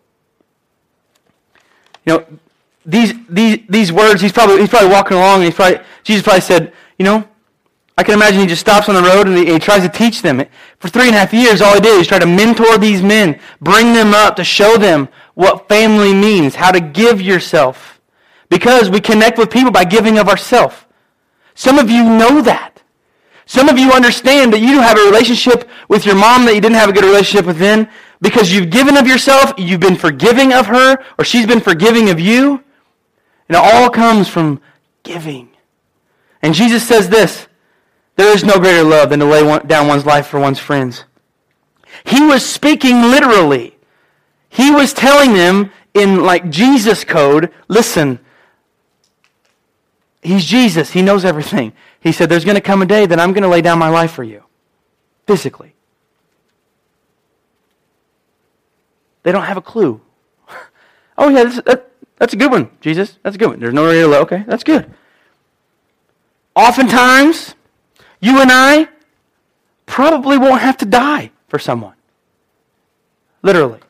[2.05, 2.27] You know,
[2.85, 6.43] these, these, these words, he's probably, he's probably walking along, and he's probably, Jesus probably
[6.43, 7.29] said, you know,
[7.98, 10.20] I can imagine he just stops on the road and he, he, tries to teach
[10.20, 10.44] them.
[10.78, 13.40] For three and a half years, all he did is try to mentor these men,
[13.61, 18.00] bring them up to show them what family means, how to give yourself.
[18.50, 20.76] Because we connect with people by giving of ourselves.
[21.54, 22.82] Some of you know that.
[23.46, 26.76] Some of you understand that you have a relationship with your mom that you didn't
[26.76, 27.88] have a good relationship with then
[28.20, 32.20] because you've given of yourself, you've been forgiving of her, or she's been forgiving of
[32.20, 32.62] you.
[33.48, 34.61] And it all comes from
[35.02, 35.48] giving.
[36.42, 37.46] And Jesus says this
[38.16, 41.05] there is no greater love than to lay one, down one's life for one's friends.
[42.05, 43.76] He was speaking literally.
[44.48, 48.18] He was telling them in like Jesus code, listen,
[50.22, 50.90] he's Jesus.
[50.90, 51.72] He knows everything.
[52.00, 53.88] He said, there's going to come a day that I'm going to lay down my
[53.88, 54.44] life for you.
[55.26, 55.74] Physically.
[59.24, 60.00] They don't have a clue.
[61.18, 63.18] oh, yeah, this, that, that's a good one, Jesus.
[63.22, 63.61] That's a good one.
[63.61, 64.22] There's no love.
[64.22, 64.88] Okay, that's good.
[66.55, 67.55] Oftentimes,
[68.20, 68.88] you and I
[69.87, 71.94] probably won't have to die for someone.
[73.42, 73.81] Literally.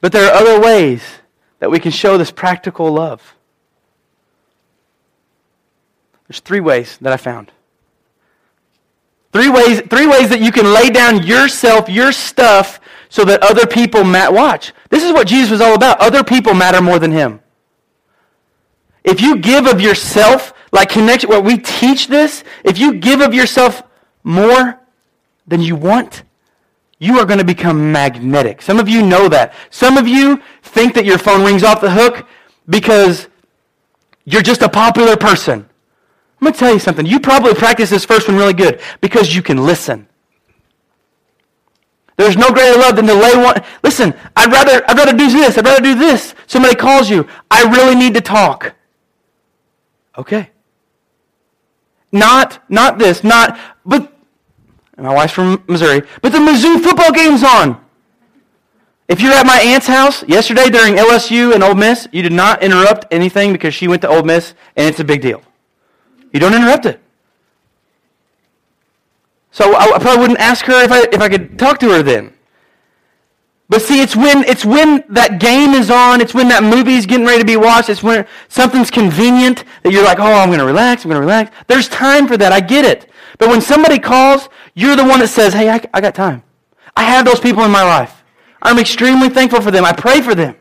[0.00, 1.02] But there are other ways
[1.60, 3.34] that we can show this practical love.
[6.28, 7.52] There's three ways that I found.
[9.32, 13.66] Three ways, three ways that you can lay down yourself, your stuff, so that other
[13.66, 14.32] people matter.
[14.32, 14.72] Watch.
[14.90, 16.00] This is what Jesus was all about.
[16.00, 17.40] Other people matter more than him.
[19.02, 23.32] If you give of yourself, like connection, where we teach this, if you give of
[23.32, 23.84] yourself
[24.24, 24.80] more
[25.46, 26.24] than you want,
[26.98, 28.60] you are going to become magnetic.
[28.60, 29.54] Some of you know that.
[29.70, 32.26] Some of you think that your phone rings off the hook
[32.68, 33.28] because
[34.24, 35.60] you're just a popular person.
[35.60, 37.06] I'm going to tell you something.
[37.06, 40.08] You probably practice this first one really good because you can listen.
[42.16, 43.62] There's no greater love than to lay one.
[43.84, 45.56] Listen, I'd rather, I'd rather do this.
[45.56, 46.34] I'd rather do this.
[46.48, 47.28] Somebody calls you.
[47.48, 48.74] I really need to talk.
[50.18, 50.50] Okay.
[52.14, 54.16] Not, not this, not, but,
[54.96, 57.84] my wife's from Missouri, but the Mizzou football game's on.
[59.08, 62.62] If you're at my aunt's house yesterday during LSU and Ole Miss, you did not
[62.62, 65.42] interrupt anything because she went to Ole Miss and it's a big deal.
[66.32, 67.00] You don't interrupt it.
[69.50, 72.02] So I, I probably wouldn't ask her if I, if I could talk to her
[72.04, 72.32] then.
[73.68, 77.06] But see, it's when, it's when that game is on, it's when that movie is
[77.06, 80.58] getting ready to be watched, it's when something's convenient that you're like, oh, I'm going
[80.58, 81.50] to relax, I'm going to relax.
[81.66, 83.10] There's time for that, I get it.
[83.38, 86.42] But when somebody calls, you're the one that says, hey, I, I got time.
[86.96, 88.22] I have those people in my life.
[88.62, 89.84] I'm extremely thankful for them.
[89.84, 90.56] I pray for them.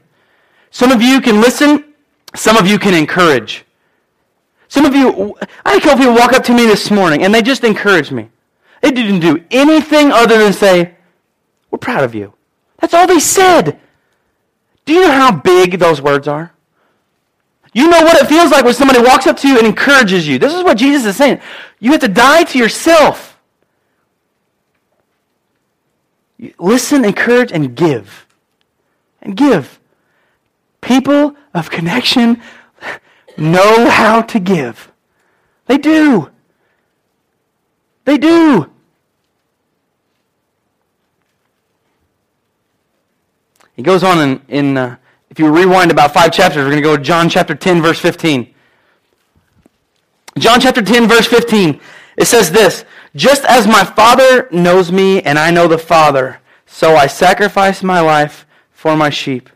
[0.71, 1.93] Some of you can listen,
[2.35, 3.65] some of you can encourage.
[4.69, 5.35] Some of you,
[5.65, 8.11] I had a couple people walk up to me this morning and they just encouraged
[8.11, 8.29] me.
[8.81, 10.95] They didn't do anything other than say,
[11.69, 12.33] We're proud of you.
[12.83, 13.79] That's all they said.
[14.83, 16.51] Do you know how big those words are?
[17.71, 20.37] You know what it feels like when somebody walks up to you and encourages you.
[20.37, 21.39] This is what Jesus is saying.
[21.79, 23.39] You have to die to yourself.
[26.59, 28.27] Listen, encourage, and give.
[29.21, 29.79] And give.
[30.81, 32.41] People of connection
[33.37, 34.91] know how to give.
[35.67, 36.29] They do.
[38.03, 38.72] They do.
[43.75, 44.97] He goes on in, in uh,
[45.29, 47.99] if you rewind about five chapters, we're going to go to John chapter 10, verse
[47.99, 48.53] 15.
[50.37, 51.79] John chapter 10, verse 15.
[52.17, 56.95] It says this Just as my Father knows me and I know the Father, so
[56.95, 59.49] I sacrifice my life for my sheep.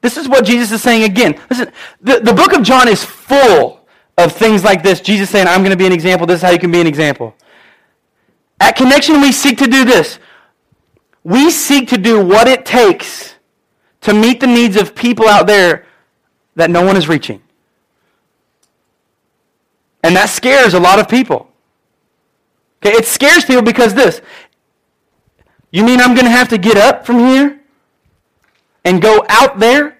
[0.00, 1.40] This is what Jesus is saying again.
[1.48, 3.86] Listen, the, the book of John is full
[4.18, 5.00] of things like this.
[5.00, 6.26] Jesus saying, I'm going to be an example.
[6.26, 7.36] This is how you can be an example.
[8.58, 10.18] At Connection, we seek to do this.
[11.24, 13.34] We seek to do what it takes
[14.02, 15.86] to meet the needs of people out there
[16.56, 17.40] that no one is reaching.
[20.02, 21.48] And that scares a lot of people.
[22.84, 24.20] Okay, it scares people because this.
[25.70, 27.60] You mean I'm going to have to get up from here
[28.84, 29.98] and go out there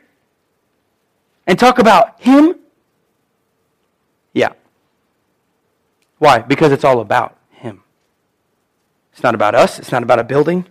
[1.47, 2.57] and talk about him?
[4.33, 4.53] Yeah.
[6.19, 6.41] Why?
[6.41, 7.83] Because it's all about him.
[9.13, 10.67] It's not about us, it's not about a building.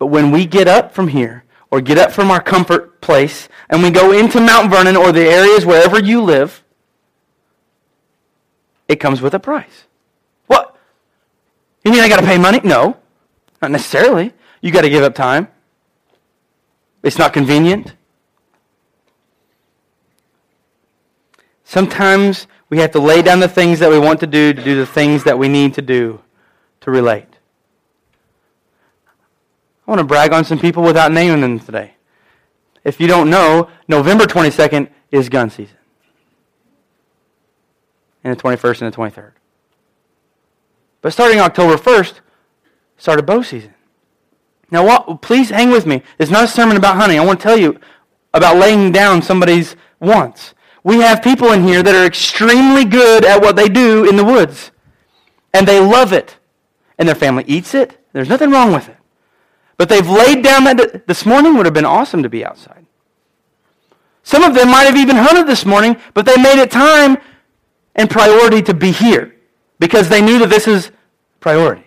[0.00, 3.82] But when we get up from here, or get up from our comfort place, and
[3.82, 6.64] we go into Mount Vernon or the areas wherever you live,
[8.88, 9.84] it comes with a price.
[10.46, 10.74] What?
[11.84, 12.60] You mean I got to pay money?
[12.64, 12.96] No,
[13.60, 14.32] not necessarily.
[14.62, 15.48] You got to give up time.
[17.02, 17.94] It's not convenient.
[21.62, 24.76] Sometimes we have to lay down the things that we want to do to do
[24.76, 26.22] the things that we need to do
[26.80, 27.29] to relate.
[29.90, 31.94] I want to brag on some people without naming them today.
[32.84, 35.78] If you don't know, November 22nd is gun season.
[38.22, 39.32] And the 21st and the 23rd.
[41.02, 42.20] But starting October 1st,
[42.98, 43.74] started bow season.
[44.70, 46.04] Now, what, please hang with me.
[46.20, 47.18] It's not a sermon about hunting.
[47.18, 47.80] I want to tell you
[48.32, 50.54] about laying down somebody's wants.
[50.84, 54.24] We have people in here that are extremely good at what they do in the
[54.24, 54.70] woods.
[55.52, 56.36] And they love it.
[56.96, 57.98] And their family eats it.
[58.12, 58.98] There's nothing wrong with it.
[59.80, 62.84] But they've laid down that this morning would have been awesome to be outside.
[64.22, 67.16] Some of them might have even hunted this morning, but they made it time
[67.94, 69.34] and priority to be here
[69.78, 70.90] because they knew that this is
[71.40, 71.86] priority.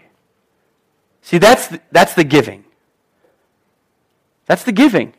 [1.22, 2.66] See, that's the, that's the giving.
[4.48, 5.14] That's the giving.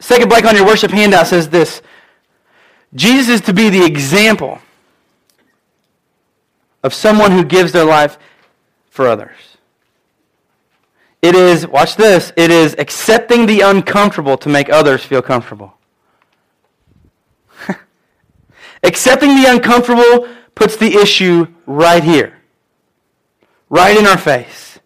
[0.00, 1.82] Second blank on your worship handout says this
[2.94, 4.60] Jesus is to be the example
[6.82, 8.16] of someone who gives their life
[8.88, 9.55] for others.
[11.26, 15.74] It is, watch this, it is accepting the uncomfortable to make others feel comfortable.
[18.84, 22.38] accepting the uncomfortable puts the issue right here,
[23.68, 24.78] right in our face.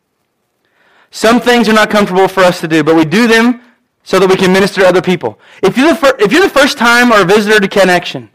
[1.11, 3.61] Some things are not comfortable for us to do, but we do them
[4.03, 5.39] so that we can minister to other people.
[5.63, 8.31] If you're the, fir- if you're the first time or a visitor to Connection,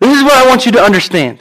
[0.00, 1.38] this is what I want you to understand.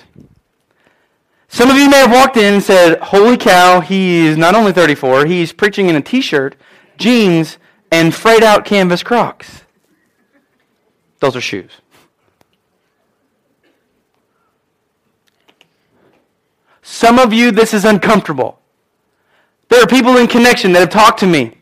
[1.54, 5.26] Some of you may have walked in and said, Holy cow, he's not only 34,
[5.26, 6.56] he's preaching in a t shirt,
[6.98, 7.58] jeans,
[7.92, 9.66] and frayed out canvas crocs.
[11.20, 11.72] Those are shoes.
[16.82, 18.58] Some of you, this is uncomfortable.
[19.68, 21.58] There are people in connection that have talked to me.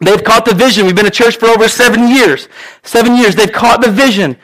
[0.00, 0.86] They've caught the vision.
[0.86, 2.48] We've been a church for over seven years.
[2.82, 3.36] Seven years.
[3.36, 4.38] They've caught the vision.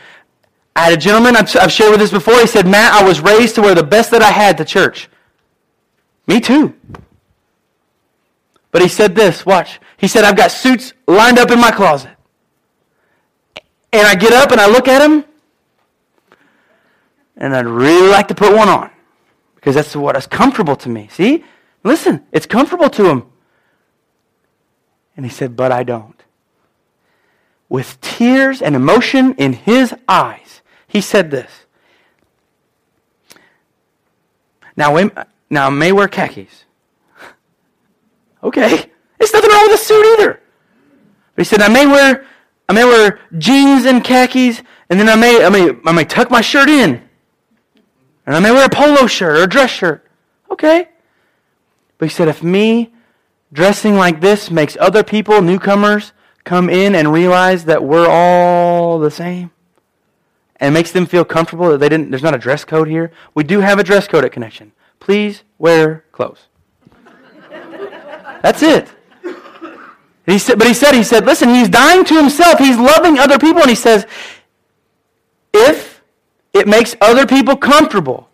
[0.81, 3.21] I had a gentleman, I've, I've shared with this before, he said, Matt, I was
[3.21, 5.11] raised to wear the best that I had to church.
[6.27, 6.75] Me too.
[8.71, 9.79] But he said this, watch.
[9.99, 12.17] He said, I've got suits lined up in my closet.
[13.93, 15.23] And I get up and I look at them,
[17.37, 18.91] and I'd really like to put one on
[19.57, 21.09] because that's what is comfortable to me.
[21.13, 21.45] See?
[21.85, 23.27] Listen, it's comfortable to him.
[25.15, 26.23] And he said, But I don't.
[27.69, 30.60] With tears and emotion in his eyes,
[30.91, 31.51] he said this
[34.77, 34.99] Now,
[35.51, 36.65] now I may wear khakis.
[38.43, 38.87] okay.
[39.21, 40.41] It's nothing wrong with a suit either.
[41.35, 42.27] But he said, I may wear,
[42.69, 46.31] I may wear jeans and khakis, and then I may, I may, I may tuck
[46.31, 47.03] my shirt in.
[48.27, 50.09] And I may wear a polo shirt or a dress shirt.
[50.51, 50.89] Okay.
[51.99, 52.93] But he said, if me
[53.53, 56.13] dressing like this makes other people, newcomers,
[56.45, 59.51] come in and realize that we're all the same,
[60.61, 63.11] and makes them feel comfortable that they didn't, there's not a dress code here.
[63.35, 64.73] We do have a dress code at Connection.
[65.01, 66.47] Please wear clothes.
[68.43, 68.89] That's it.
[70.27, 72.59] He said, but he said, he said, listen, he's dying to himself.
[72.59, 73.63] He's loving other people.
[73.63, 74.07] And he says,
[75.53, 76.03] if
[76.53, 78.29] it makes other people comfortable,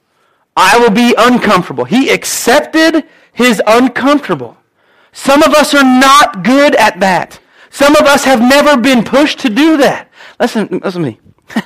[0.56, 1.84] I will be uncomfortable.
[1.84, 4.56] He accepted his uncomfortable.
[5.12, 7.40] Some of us are not good at that.
[7.70, 10.10] Some of us have never been pushed to do that.
[10.40, 11.20] Listen, listen to me.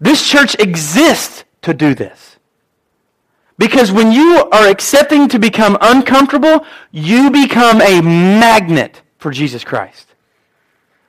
[0.00, 2.38] this church exists to do this.
[3.58, 10.14] Because when you are accepting to become uncomfortable, you become a magnet for Jesus Christ.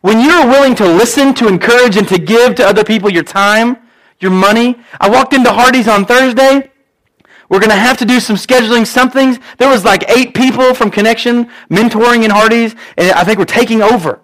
[0.02, 3.78] When you're willing to listen, to encourage, and to give to other people your time,
[4.20, 4.80] your money.
[5.00, 6.72] I walked into Hardee's on Thursday.
[7.50, 9.38] We're going to have to do some scheduling somethings.
[9.58, 13.82] There was like eight people from Connection mentoring in Hardee's, and I think we're taking
[13.82, 14.22] over.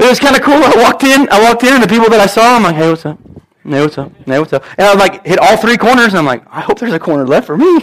[0.00, 0.54] It was kind of cool.
[0.54, 2.88] I walked in, I walked in, and the people that I saw, I'm like, hey,
[2.88, 3.18] what's up?
[3.62, 4.10] Hey, what's up?
[4.24, 4.64] Hey, what's up?
[4.78, 7.26] And I like hit all three corners, and I'm like, I hope there's a corner
[7.26, 7.66] left for me.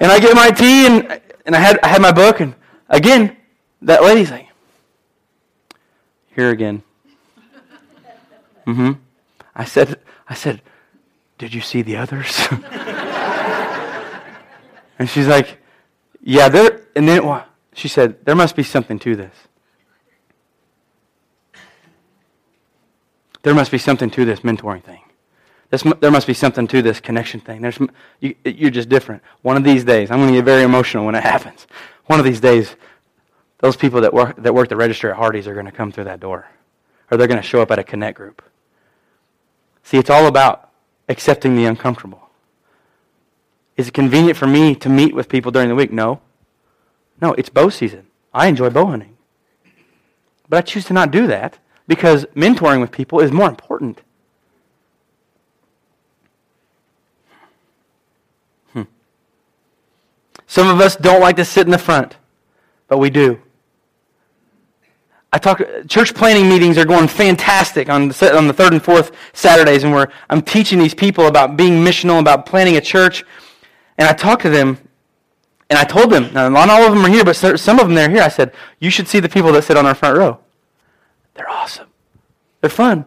[0.00, 2.56] and I get my tea, and and I had I had my book, and
[2.88, 3.36] again,
[3.82, 4.48] that lady's like,
[6.34, 6.82] here again.
[8.66, 8.92] Mm-hmm.
[9.54, 10.62] I said, I said,
[11.38, 12.36] did you see the others?
[14.98, 15.58] and she's like,
[16.20, 16.88] yeah, there.
[16.96, 19.47] And then well, she said, there must be something to this.
[23.42, 25.00] There must be something to this mentoring thing.
[25.70, 27.60] This, there must be something to this connection thing.
[27.60, 27.78] There's,
[28.20, 29.22] you, you're just different.
[29.42, 31.66] One of these days, I'm going to get very emotional when it happens.
[32.06, 32.74] One of these days,
[33.58, 36.04] those people that work, that work the register at Hardee's are going to come through
[36.04, 36.48] that door.
[37.10, 38.42] Or they're going to show up at a connect group.
[39.82, 40.70] See, it's all about
[41.08, 42.28] accepting the uncomfortable.
[43.76, 45.92] Is it convenient for me to meet with people during the week?
[45.92, 46.20] No.
[47.20, 48.06] No, it's bow season.
[48.32, 49.16] I enjoy bow hunting.
[50.48, 54.00] But I choose to not do that because mentoring with people is more important.
[58.74, 58.82] Hmm.
[60.46, 62.16] Some of us don't like to sit in the front,
[62.86, 63.40] but we do.
[65.32, 69.12] I talk, church planning meetings are going fantastic on the, on the third and fourth
[69.32, 73.24] Saturdays, and where I'm teaching these people about being missional, about planning a church.
[73.98, 74.78] And I talk to them,
[75.68, 78.08] and I told them, not all of them are here, but some of them they're
[78.08, 78.22] here.
[78.22, 80.40] I said, you should see the people that sit on our front row.
[81.38, 81.86] They're awesome.
[82.60, 83.04] They're fun.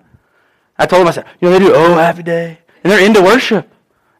[0.79, 2.59] I told them, I said, you know, they do, oh, happy day.
[2.81, 3.69] And they're into worship.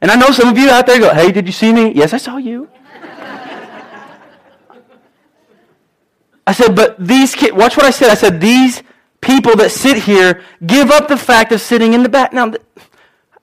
[0.02, 1.93] And I know some of you out there go, hey, did you see me?
[1.93, 2.69] Yes, I saw you.
[6.45, 8.10] I said, but these kids, watch what I said.
[8.10, 8.84] I said, these
[9.21, 12.34] people that sit here give up the fact of sitting in the back.
[12.34, 12.54] Now,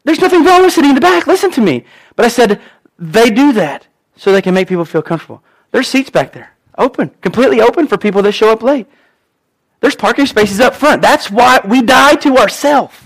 [0.04, 1.26] there's nothing wrong with sitting in the back.
[1.26, 1.86] Listen to me.
[2.14, 2.60] But I said,
[2.98, 5.42] they do that so they can make people feel comfortable.
[5.70, 8.86] There's seats back there, open, completely open for people that show up late.
[9.80, 11.02] There's parking spaces up front.
[11.02, 12.96] That's why we die to ourselves.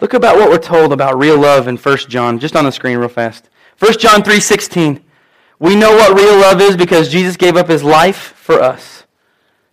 [0.00, 2.98] Look about what we're told about real love in 1 John, just on the screen
[2.98, 3.48] real fast.
[3.78, 5.02] 1 John 3:16.
[5.58, 9.04] We know what real love is because Jesus gave up his life for us.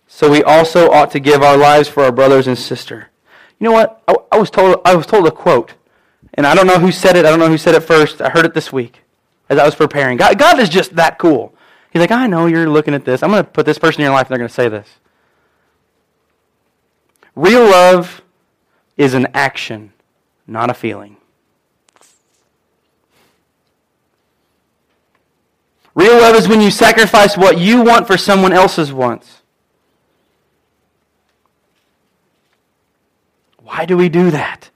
[0.06, 3.10] So we also ought to give our lives for our brothers and sister.
[3.58, 4.02] You know what?
[4.08, 5.74] I, I, was told I was told a quote.
[6.32, 7.26] And I don't know who said it.
[7.26, 8.20] I don't know who said it first.
[8.20, 9.03] I heard it this week
[9.54, 10.16] as I was preparing.
[10.16, 11.54] God, God is just that cool.
[11.92, 13.22] He's like, I know you're looking at this.
[13.22, 14.88] I'm going to put this person in your life and they're going to say this.
[17.36, 18.22] Real love
[18.96, 19.92] is an action,
[20.46, 21.16] not a feeling.
[25.94, 29.42] Real love is when you sacrifice what you want for someone else's wants.
[33.58, 34.70] Why do we do that?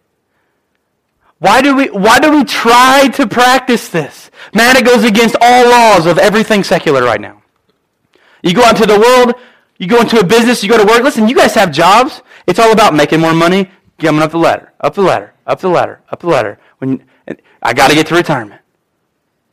[1.39, 4.31] Why do we, why do we try to practice this?
[4.55, 7.43] Man, it goes against all laws of everything secular right now.
[8.43, 9.35] You go out into the world,
[9.79, 11.03] you go into a business, you go to work.
[11.03, 12.23] Listen, you guys have jobs.
[12.47, 15.69] It's all about making more money, coming up the ladder, up the ladder, up the
[15.69, 16.59] ladder, up the ladder.
[16.79, 17.05] When
[17.63, 18.61] I got to get to retirement.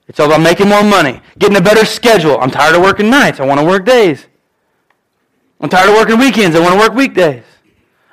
[0.07, 2.39] It's all about making more money, getting a better schedule.
[2.39, 3.39] I'm tired of working nights.
[3.39, 4.27] I want to work days.
[5.59, 6.55] I'm tired of working weekends.
[6.55, 7.43] I want to work weekdays.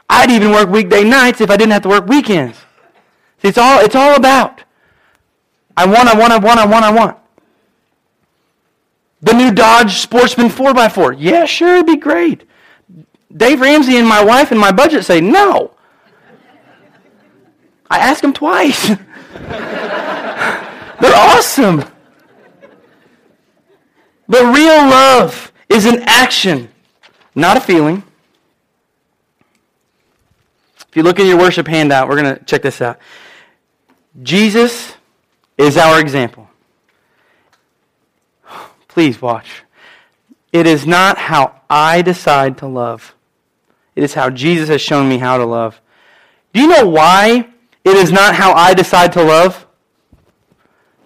[0.08, 2.58] I'd even work weekday nights if I didn't have to work weekends.
[3.42, 4.62] See, it's all, it's all about
[5.76, 7.18] I want, I want, I want, I want, I want.
[9.22, 11.16] The new Dodge Sportsman 4x4.
[11.18, 12.44] Yeah, sure, it'd be great.
[13.34, 15.72] Dave Ramsey and my wife and my budget say no.
[17.90, 18.88] I asked them twice.
[19.34, 21.84] They're awesome.
[24.28, 26.68] But real love is an action,
[27.34, 28.02] not a feeling.
[30.88, 32.98] If you look in your worship handout, we're going to check this out.
[34.20, 34.94] Jesus
[35.56, 36.48] is our example.
[38.88, 39.62] Please watch.
[40.52, 43.14] It is not how I decide to love.
[43.96, 45.80] It is how Jesus has shown me how to love.
[46.52, 47.48] Do you know why
[47.84, 49.66] it is not how I decide to love?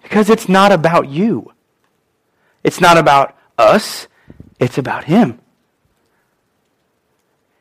[0.03, 1.53] Because it's not about you.
[2.63, 4.07] It's not about us.
[4.59, 5.39] It's about Him.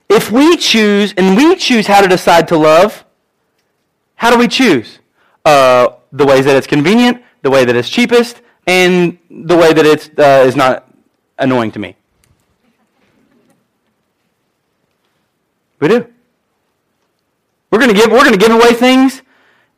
[0.09, 3.05] If we choose, and we choose how to decide to love,
[4.17, 4.99] how do we choose?
[5.47, 9.87] Uh, the ways that it's convenient, the way that it's cheapest, and the way that
[9.87, 10.91] it uh, is not
[11.39, 11.95] annoying to me.
[15.79, 16.07] We do.
[17.71, 19.23] We're going to give, we're going to give away things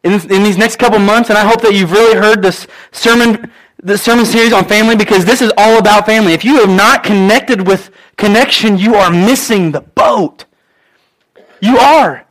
[0.05, 3.51] in, in these next couple months, and I hope that you've really heard this sermon,
[3.83, 6.33] the sermon series on family because this is all about family.
[6.33, 10.47] If you have not connected with connection, you are missing the boat.
[11.61, 12.28] You are.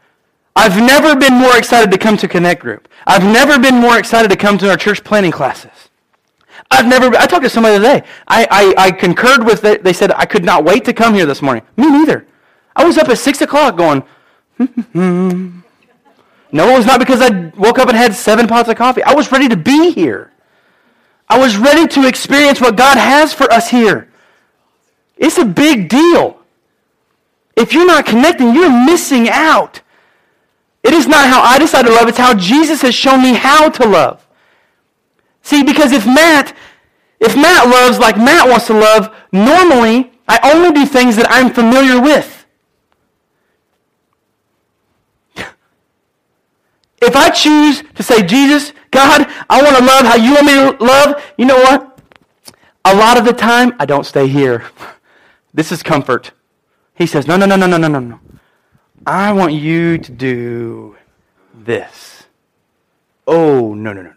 [0.58, 2.90] I've never been more excited to come to Connect Group.
[3.06, 5.90] I've never been more excited to come to our church planning classes.
[6.72, 8.04] I've never, I talked to somebody today.
[8.28, 9.84] I, I, I concurred with, it.
[9.84, 11.64] they said I could not wait to come here this morning.
[11.78, 12.26] Me neither.
[12.76, 14.04] I was up at 6 o'clock going,
[14.58, 15.60] hmm.
[16.52, 19.04] No, it was not because I woke up and had seven pots of coffee.
[19.04, 20.32] I was ready to be here.
[21.30, 24.10] I was ready to experience what God has for us here.
[25.18, 26.42] It's a big deal.
[27.56, 29.82] If you're not connecting, you're missing out.
[30.88, 33.68] It is not how I decide to love, it's how Jesus has shown me how
[33.68, 34.26] to love.
[35.42, 36.56] See, because if Matt,
[37.20, 41.54] if Matt loves like Matt wants to love, normally I only do things that I'm
[41.54, 42.46] familiar with.
[47.02, 50.54] If I choose to say, Jesus, God, I want to love how you want me
[50.54, 52.00] to love, you know what?
[52.86, 54.64] A lot of the time, I don't stay here.
[55.54, 56.34] This is comfort.
[56.94, 58.20] He says, no, no, no, no, no, no, no, no.
[59.08, 60.98] I want you to do
[61.54, 62.26] this.
[63.26, 64.16] Oh, no, no, no, no.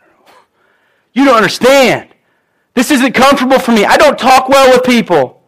[1.13, 2.09] You don't understand.
[2.75, 3.85] This isn't comfortable for me.
[3.85, 5.43] I don't talk well with people.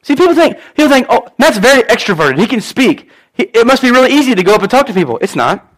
[0.00, 2.38] See, people think, people think, oh, Matt's very extroverted.
[2.38, 3.10] He can speak.
[3.36, 5.18] It must be really easy to go up and talk to people.
[5.20, 5.70] It's not.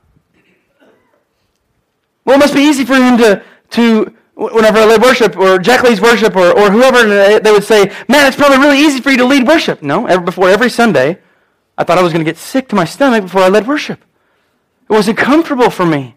[2.25, 5.83] Well, it must be easy for him to, to whenever I lead worship, or Jack
[5.83, 9.17] leads worship, or, or whoever, they would say, man, it's probably really easy for you
[9.17, 9.83] to lead worship.
[9.83, 11.19] No, ever before every Sunday,
[11.79, 14.05] I thought I was going to get sick to my stomach before I led worship.
[14.91, 16.17] It wasn't comfortable for me.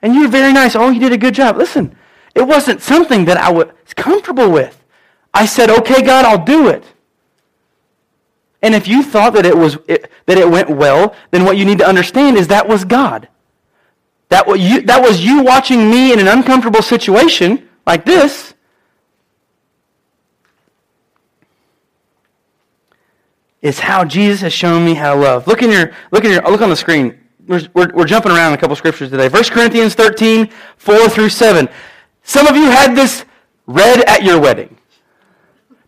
[0.00, 0.74] And you were very nice.
[0.74, 1.56] Oh, you did a good job.
[1.56, 1.94] Listen,
[2.34, 4.82] it wasn't something that I was comfortable with.
[5.34, 6.84] I said, okay, God, I'll do it.
[8.62, 11.64] And if you thought that it, was, it, that it went well, then what you
[11.64, 13.28] need to understand is that was God.
[14.30, 18.45] That was, you, that was you watching me in an uncomfortable situation like this.
[23.66, 25.48] Is how Jesus has shown me how to love.
[25.48, 27.18] Look in your look in your look on the screen.
[27.48, 29.28] We're, we're, we're jumping around a couple scriptures today.
[29.28, 31.68] 1 Corinthians 13, 4 through 7.
[32.22, 33.24] Some of you had this
[33.66, 34.76] read at your wedding.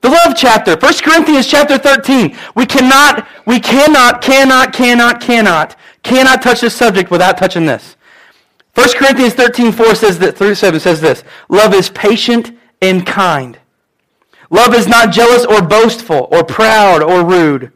[0.01, 2.37] The love chapter, 1 Corinthians chapter 13.
[2.57, 7.95] We cannot, we cannot, cannot, cannot, cannot, cannot touch this subject without touching this.
[8.74, 11.22] 1 Corinthians 13, 4 says that through 7 says this.
[11.49, 13.57] Love is patient and kind.
[14.51, 17.72] Love is not jealous or boastful or proud or rude.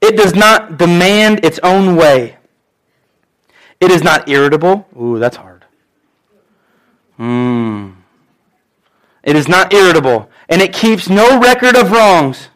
[0.00, 2.36] It does not demand its own way.
[3.80, 4.86] It is not irritable.
[5.00, 5.64] Ooh, that's hard.
[7.16, 7.90] Hmm.
[9.22, 12.48] It is not irritable and it keeps no record of wrongs.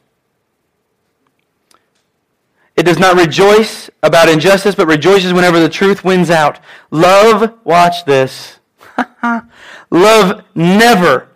[2.77, 6.59] It does not rejoice about injustice, but rejoices whenever the truth wins out.
[6.91, 8.61] Love, watch this.
[9.91, 11.29] Love never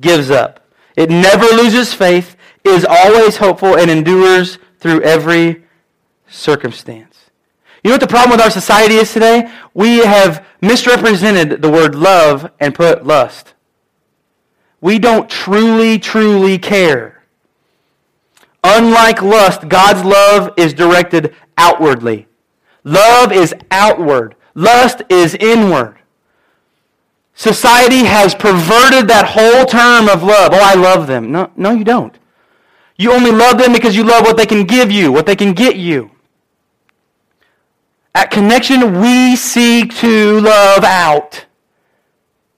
[0.00, 0.65] gives up.
[0.96, 5.64] It never loses faith, is always hopeful, and endures through every
[6.26, 7.30] circumstance.
[7.84, 9.52] You know what the problem with our society is today?
[9.74, 13.54] We have misrepresented the word love and put lust
[14.80, 17.24] we don't truly, truly care.
[18.62, 22.26] Unlike lust, God's love is directed outwardly.
[22.84, 24.34] Love is outward.
[24.54, 25.98] Lust is inward.
[27.36, 30.52] Society has perverted that whole term of love.
[30.54, 31.30] Oh, I love them.
[31.30, 32.16] No, no, you don't.
[32.96, 35.52] You only love them because you love what they can give you, what they can
[35.52, 36.10] get you.
[38.14, 41.44] At Connection, we seek to love out.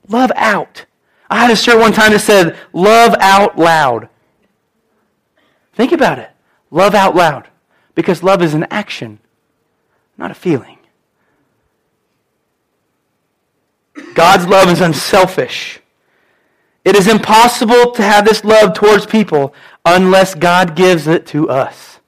[0.09, 0.87] Love out.
[1.29, 4.09] I had a shirt one time that said, love out loud.
[5.72, 6.31] Think about it.
[6.70, 7.49] Love out loud.
[7.97, 9.18] Because love is an action,
[10.16, 10.78] not a feeling.
[14.19, 15.79] God's love is unselfish.
[16.85, 19.55] It is impossible to have this love towards people
[19.85, 22.01] unless God gives it to us.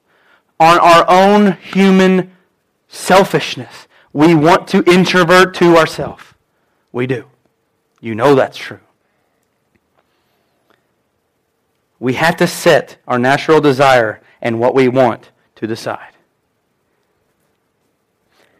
[0.59, 2.35] On our own human
[2.89, 6.25] selfishness, we want to introvert to ourselves.
[6.91, 7.23] We do.
[8.01, 8.81] You know that's true.
[11.97, 16.10] We have to set our natural desire and what we want to the side.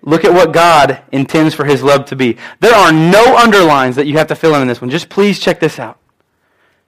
[0.03, 2.37] Look at what God intends for his love to be.
[2.59, 4.89] There are no underlines that you have to fill in in this one.
[4.89, 5.99] Just please check this out.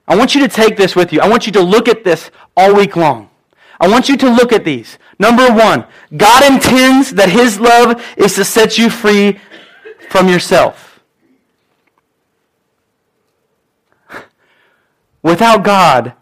[0.06, 1.20] I want you to take this with you.
[1.20, 3.30] I want you to look at this all week long.
[3.80, 4.98] I want you to look at these.
[5.18, 5.86] Number one,
[6.16, 9.38] God intends that his love is to set you free
[10.08, 11.00] from yourself.
[15.22, 16.12] Without God,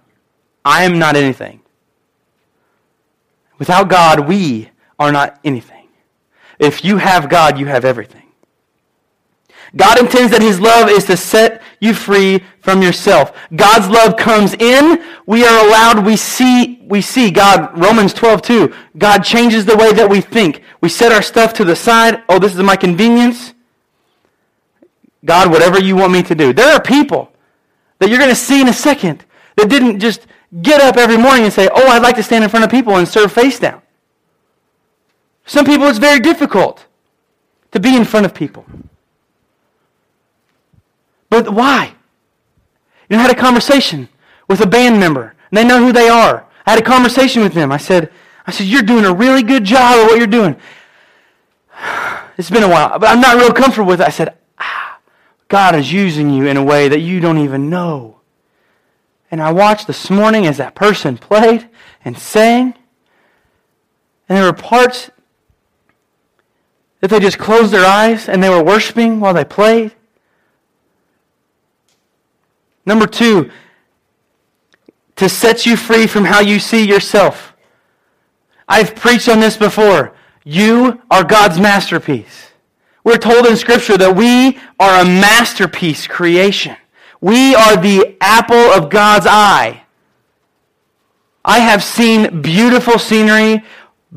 [0.65, 1.61] I am not anything.
[3.59, 5.82] Without God, we are not anything.
[6.63, 8.23] If you have God, you have everything.
[9.75, 13.37] God intends that his love is to set you free from yourself.
[13.57, 15.03] God's love comes in.
[15.27, 18.75] We are allowed, we see, we see God, Romans 12, 2.
[18.97, 20.63] God changes the way that we think.
[20.81, 22.23] We set our stuff to the side.
[22.29, 23.55] Oh, this is my convenience.
[25.25, 26.53] God, whatever you want me to do.
[26.53, 27.33] There are people
[27.99, 29.25] that you're going to see in a second
[29.57, 30.29] that didn't just
[30.61, 32.97] get up every morning and say, oh, I'd like to stand in front of people
[32.99, 33.82] and serve face down.
[35.45, 36.87] Some people, it's very difficult
[37.73, 38.65] to be in front of people.
[41.31, 41.95] But why?
[43.09, 44.09] You know, I had a conversation
[44.49, 46.47] with a band member, and they know who they are.
[46.67, 47.73] I had a conversation with them.
[47.73, 48.13] I said,
[48.47, 50.57] I said, you're doing a really good job of what you're doing.
[52.39, 54.07] It's been a while, but I'm not real comfortable with it.
[54.07, 54.99] I said, ah,
[55.49, 58.21] God is using you in a way that you don't even know.
[59.31, 61.69] And I watched this morning as that person played
[62.07, 62.75] and sang.
[64.29, 65.11] And there were parts
[67.03, 69.93] that they just closed their eyes and they were worshiping while they played.
[72.87, 73.51] Number two,
[75.17, 77.55] to set you free from how you see yourself.
[78.69, 80.15] I've preached on this before.
[80.45, 82.53] You are God's masterpiece.
[83.05, 86.77] We're told in Scripture that we are a masterpiece creation.
[87.21, 89.83] We are the apple of God's eye.
[91.45, 93.65] I have seen beautiful scenery,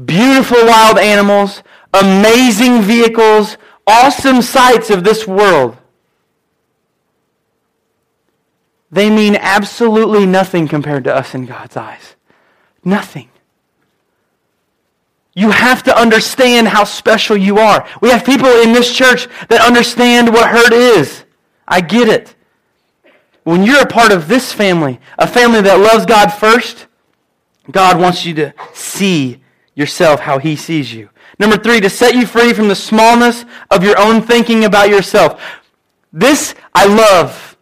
[0.05, 1.63] beautiful wild animals,
[2.01, 5.77] amazing vehicles, awesome sights of this world.
[8.95, 12.15] they mean absolutely nothing compared to us in God's eyes.
[12.83, 13.29] Nothing.
[15.33, 17.85] You have to understand how special you are.
[17.99, 21.25] We have people in this church that understand what hurt is.
[21.67, 22.35] I get it.
[23.43, 26.87] When you're a part of this family, a family that loves God first,
[27.69, 29.41] God wants you to see
[29.75, 31.09] yourself how he sees you.
[31.37, 35.41] Number three, to set you free from the smallness of your own thinking about yourself.
[36.11, 37.57] This I love.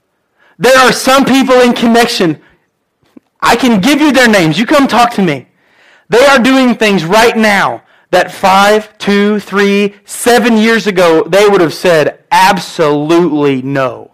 [0.59, 2.41] There are some people in connection.
[3.41, 4.57] I can give you their names.
[4.57, 5.47] You come talk to me.
[6.09, 11.61] They are doing things right now that five, two, three, seven years ago they would
[11.61, 14.11] have said absolutely no.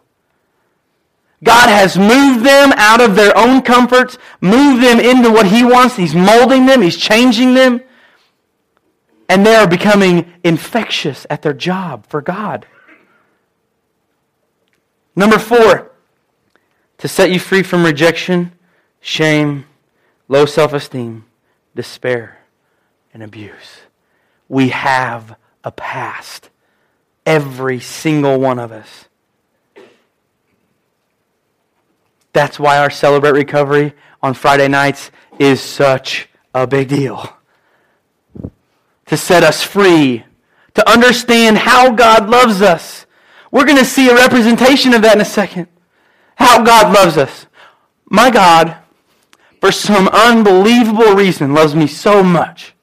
[1.44, 5.96] God has moved them out of their own comforts, moved them into what He wants.
[5.96, 7.82] He's molding them, He's changing them.
[9.30, 12.66] And they are becoming infectious at their job for God.
[15.16, 15.92] Number four,
[16.98, 18.52] to set you free from rejection,
[19.00, 19.66] shame,
[20.28, 21.26] low self esteem,
[21.76, 22.40] despair,
[23.14, 23.82] and abuse.
[24.48, 26.50] We have a past.
[27.26, 29.06] Every single one of us.
[32.34, 37.39] That's why our Celebrate Recovery on Friday nights is such a big deal.
[39.10, 40.24] To set us free,
[40.76, 43.06] to understand how God loves us.
[43.52, 45.68] We're going to see a representation of that in a second
[46.40, 47.48] how God loves us.
[48.06, 48.78] My God,
[49.60, 52.74] for some unbelievable reason, loves me so much.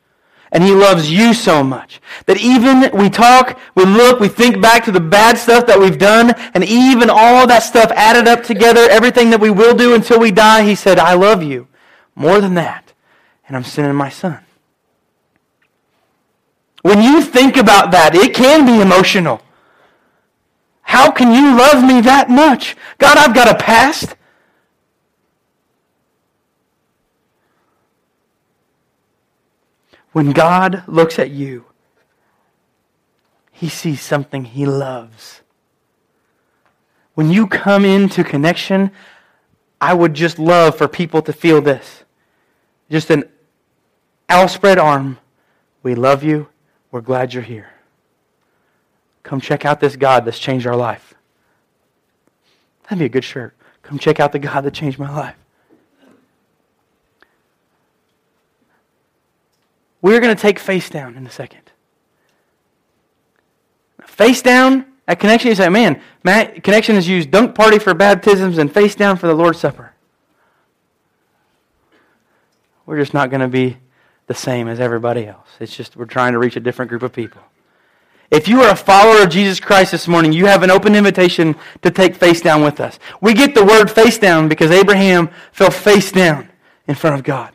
[0.53, 4.85] And he loves you so much that even we talk, we look, we think back
[4.85, 8.89] to the bad stuff that we've done, and even all that stuff added up together,
[8.89, 11.67] everything that we will do until we die, he said, I love you
[12.15, 12.93] more than that.
[13.49, 14.46] And I'm sending my son.
[16.87, 19.41] When you think about that, it can be emotional.
[20.83, 22.77] How can you love me that much?
[22.99, 24.15] God, I've got a past.
[30.13, 31.65] When God looks at you,
[33.51, 35.41] he sees something he loves.
[37.15, 38.93] When you come into connection,
[39.81, 42.05] I would just love for people to feel this.
[42.89, 43.25] Just an
[44.29, 45.19] outspread arm,
[45.83, 46.47] we love you.
[46.97, 47.69] We're glad you're here.
[49.23, 51.13] Come check out this God that's changed our life.
[52.85, 53.55] That'd be a good shirt.
[53.83, 55.37] Come check out the God that changed my life.
[60.01, 61.71] We're going to take face down in a second.
[64.07, 68.57] Face down at Connection, you say, man, Matt, Connection is used dunk party for baptisms
[68.57, 69.93] and face down for the Lord's Supper.
[72.87, 73.77] We're just not going to be
[74.27, 75.49] the same as everybody else.
[75.61, 77.43] It's just we're trying to reach a different group of people.
[78.31, 81.55] If you are a follower of Jesus Christ this morning, you have an open invitation
[81.83, 82.99] to take face down with us.
[83.21, 86.49] We get the word face down because Abraham fell face down
[86.89, 87.53] in front of God.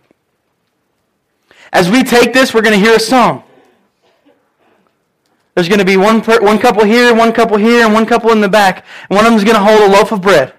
[1.74, 3.43] As we take this, we're going to hear a song.
[5.55, 8.39] There's going to be one, one couple here, one couple here, and one couple in
[8.39, 8.86] the back.
[9.09, 10.53] And one of them is going to hold a loaf of bread.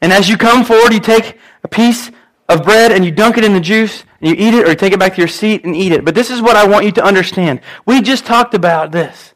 [0.00, 2.10] And as you come forward, you take a piece
[2.48, 4.98] of bread and you dunk it in the juice you eat it or take it
[4.98, 6.04] back to your seat and eat it.
[6.04, 7.60] But this is what I want you to understand.
[7.86, 9.32] We just talked about this.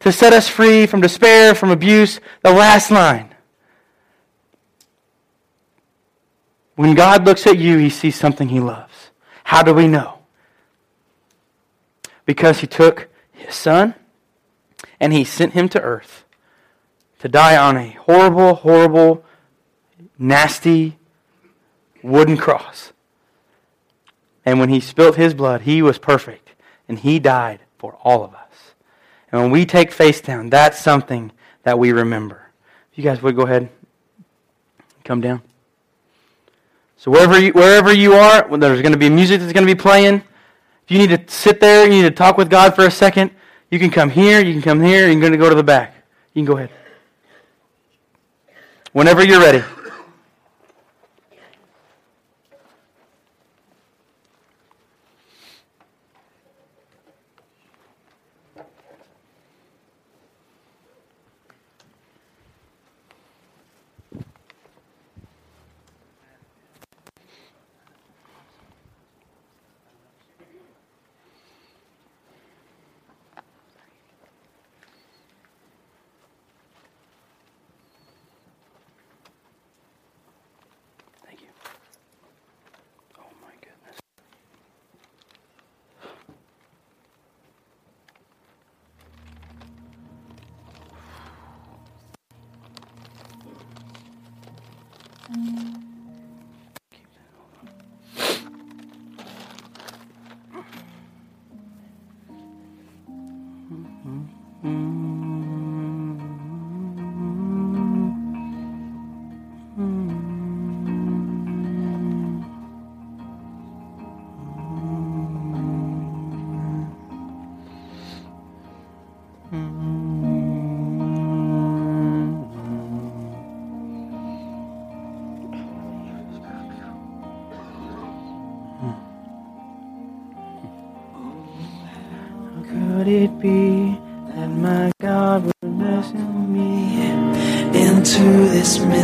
[0.00, 3.34] To set us free from despair, from abuse, the last line.
[6.76, 9.10] When God looks at you, he sees something he loves.
[9.44, 10.20] How do we know?
[12.24, 13.94] Because he took his son
[15.00, 16.24] and he sent him to earth
[17.18, 19.24] to die on a horrible, horrible,
[20.18, 20.98] nasty,
[22.02, 22.92] wooden cross.
[24.48, 26.52] And when he spilt his blood, he was perfect.
[26.88, 28.72] And he died for all of us.
[29.30, 31.32] And when we take face down, that's something
[31.64, 32.46] that we remember.
[32.90, 33.68] If you guys would go ahead,
[35.04, 35.42] come down.
[36.96, 39.78] So wherever you, wherever you are, there's going to be music that's going to be
[39.78, 40.14] playing.
[40.14, 43.32] If you need to sit there, you need to talk with God for a second,
[43.70, 45.94] you can come here, you can come here, you're going to go to the back.
[46.32, 46.70] You can go ahead.
[48.92, 49.62] Whenever you're ready.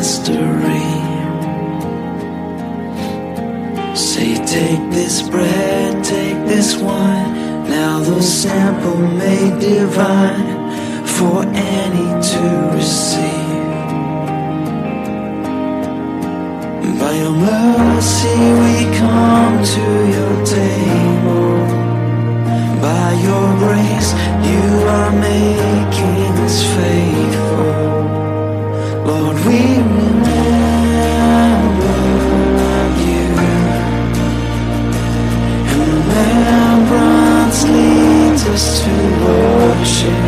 [0.04, 0.90] mystery.
[3.96, 7.32] Say, take this bread, take this wine.
[7.70, 10.50] Now the sample made divine
[11.16, 12.44] for any to
[12.76, 13.54] receive.
[17.00, 19.86] By your mercy, we come to
[20.16, 21.56] your table.
[22.88, 24.10] By your grace,
[24.50, 24.64] you
[24.96, 27.93] are making us faithful.
[29.06, 30.34] Lord, we remember
[33.04, 33.26] you.
[35.72, 38.92] And remembrance leads us to
[39.24, 40.24] worship.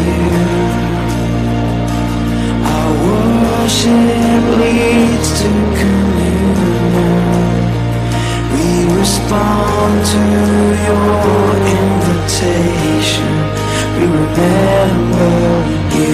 [0.06, 0.64] you
[2.74, 5.49] Our worship leads to
[9.04, 10.24] respond to
[10.88, 11.47] your
[11.82, 13.34] invitation.
[13.95, 15.34] We remember
[15.97, 16.14] you.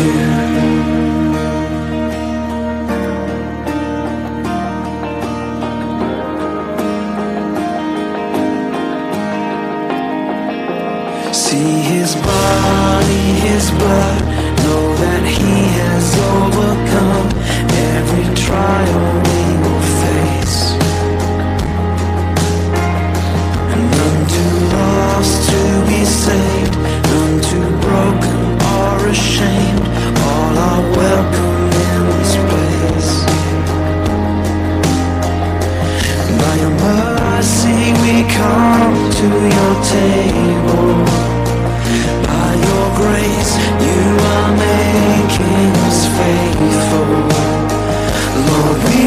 [11.32, 14.22] See his body, his blood.
[14.64, 17.30] Know that he has overcome
[17.94, 19.49] every trial.
[26.10, 26.76] saved,
[27.12, 28.40] none too broken
[28.78, 29.88] or ashamed.
[30.30, 33.12] All are welcome in this place.
[36.42, 40.96] By your mercy we come to your table.
[42.28, 43.54] By your grace
[43.88, 44.02] you
[44.36, 47.10] are making us faithful.
[48.48, 49.02] Lord, we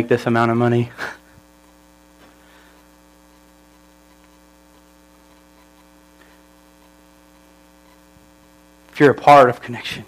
[0.00, 0.88] make this amount of money.
[8.90, 10.06] if you're a part of connection,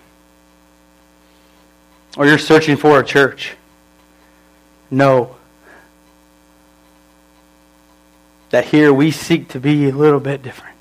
[2.17, 3.53] or you're searching for a church,
[4.91, 5.37] know
[8.49, 10.75] that here we seek to be a little bit different.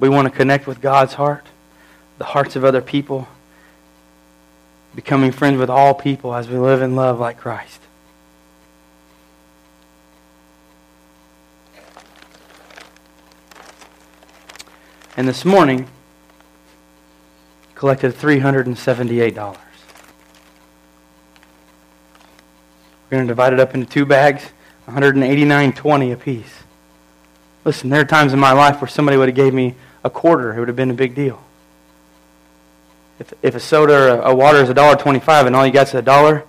[0.00, 1.46] We want to connect with God's heart,
[2.18, 3.28] the hearts of other people,
[4.96, 7.80] becoming friends with all people as we live in love like Christ.
[15.18, 15.86] And this morning,
[17.74, 19.36] collected $378.
[19.36, 19.56] We're
[23.10, 24.44] going to divide it up into two bags,
[24.88, 26.62] 189.20 apiece.
[27.64, 30.54] Listen, there are times in my life where somebody would have gave me a quarter.
[30.54, 31.42] It would have been a big deal.
[33.18, 36.02] If, if a soda or a, water is $1.25 and all you got is a
[36.02, 36.44] dollar,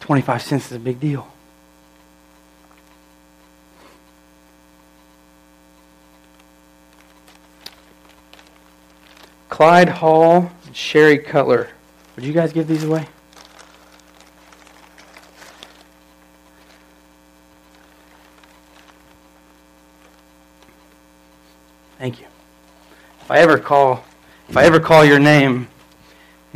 [0.00, 1.26] 25 cents is a big deal.
[9.48, 11.68] Clyde Hall and Sherry Cutler.
[12.16, 13.06] Would you guys give these away?
[21.98, 22.26] Thank you.
[23.22, 24.04] If I ever call,
[24.48, 25.68] if I ever call your name,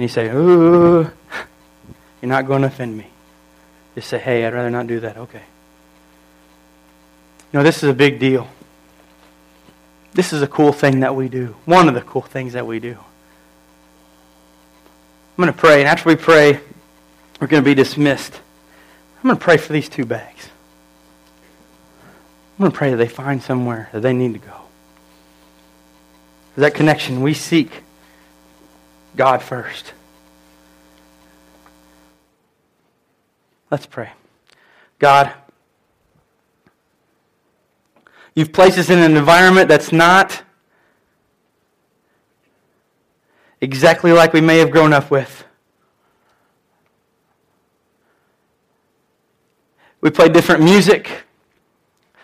[0.03, 1.11] you say, "Ooh,"
[2.23, 3.09] you're not going to offend me.
[3.95, 5.43] Just say, "Hey, I'd rather not do that." Okay.
[7.53, 8.49] You know, this is a big deal.
[10.13, 11.57] This is a cool thing that we do.
[11.65, 12.97] One of the cool things that we do.
[15.37, 16.61] I'm going to pray, and after we pray,
[17.41, 18.41] we're going to be dismissed.
[19.17, 20.49] I'm going to pray for these two bags.
[22.59, 24.61] I'm going to pray that they find somewhere that they need to go.
[26.57, 27.85] That connection, we seek
[29.19, 29.95] God first.
[33.69, 34.13] Let's pray.
[35.01, 35.35] God,
[38.37, 40.45] you've placed us in an environment that's not
[43.61, 45.45] exactly like we may have grown up with.
[50.01, 51.25] We play different music.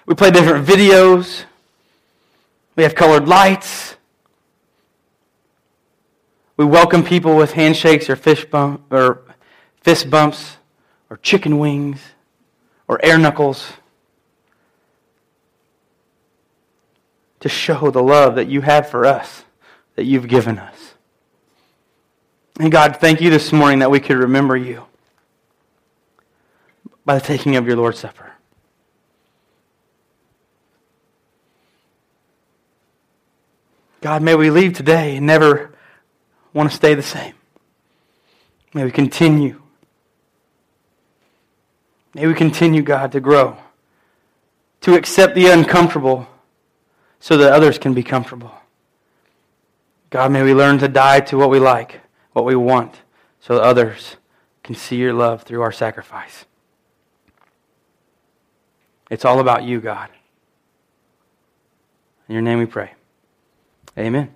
[0.06, 1.42] We play different videos.
[2.76, 3.93] We have colored lights.
[6.56, 9.22] We welcome people with handshakes or fish bump or
[9.82, 10.56] fist bumps
[11.10, 12.00] or chicken wings
[12.86, 13.72] or air knuckles
[17.40, 19.44] to show the love that you have for us,
[19.96, 20.94] that you've given us.
[22.60, 24.84] And God, thank you this morning that we could remember you
[27.04, 28.32] by the taking of your Lord's Supper.
[34.00, 35.73] God, may we leave today and never
[36.54, 37.34] want to stay the same.
[38.72, 39.60] May we continue.
[42.14, 43.58] May we continue, God, to grow,
[44.82, 46.28] to accept the uncomfortable
[47.18, 48.54] so that others can be comfortable.
[50.10, 52.00] God, may we learn to die to what we like,
[52.32, 52.94] what we want,
[53.40, 54.16] so that others
[54.62, 56.44] can see your love through our sacrifice.
[59.10, 60.08] It's all about you, God.
[62.28, 62.92] In your name we pray.
[63.98, 64.34] Amen.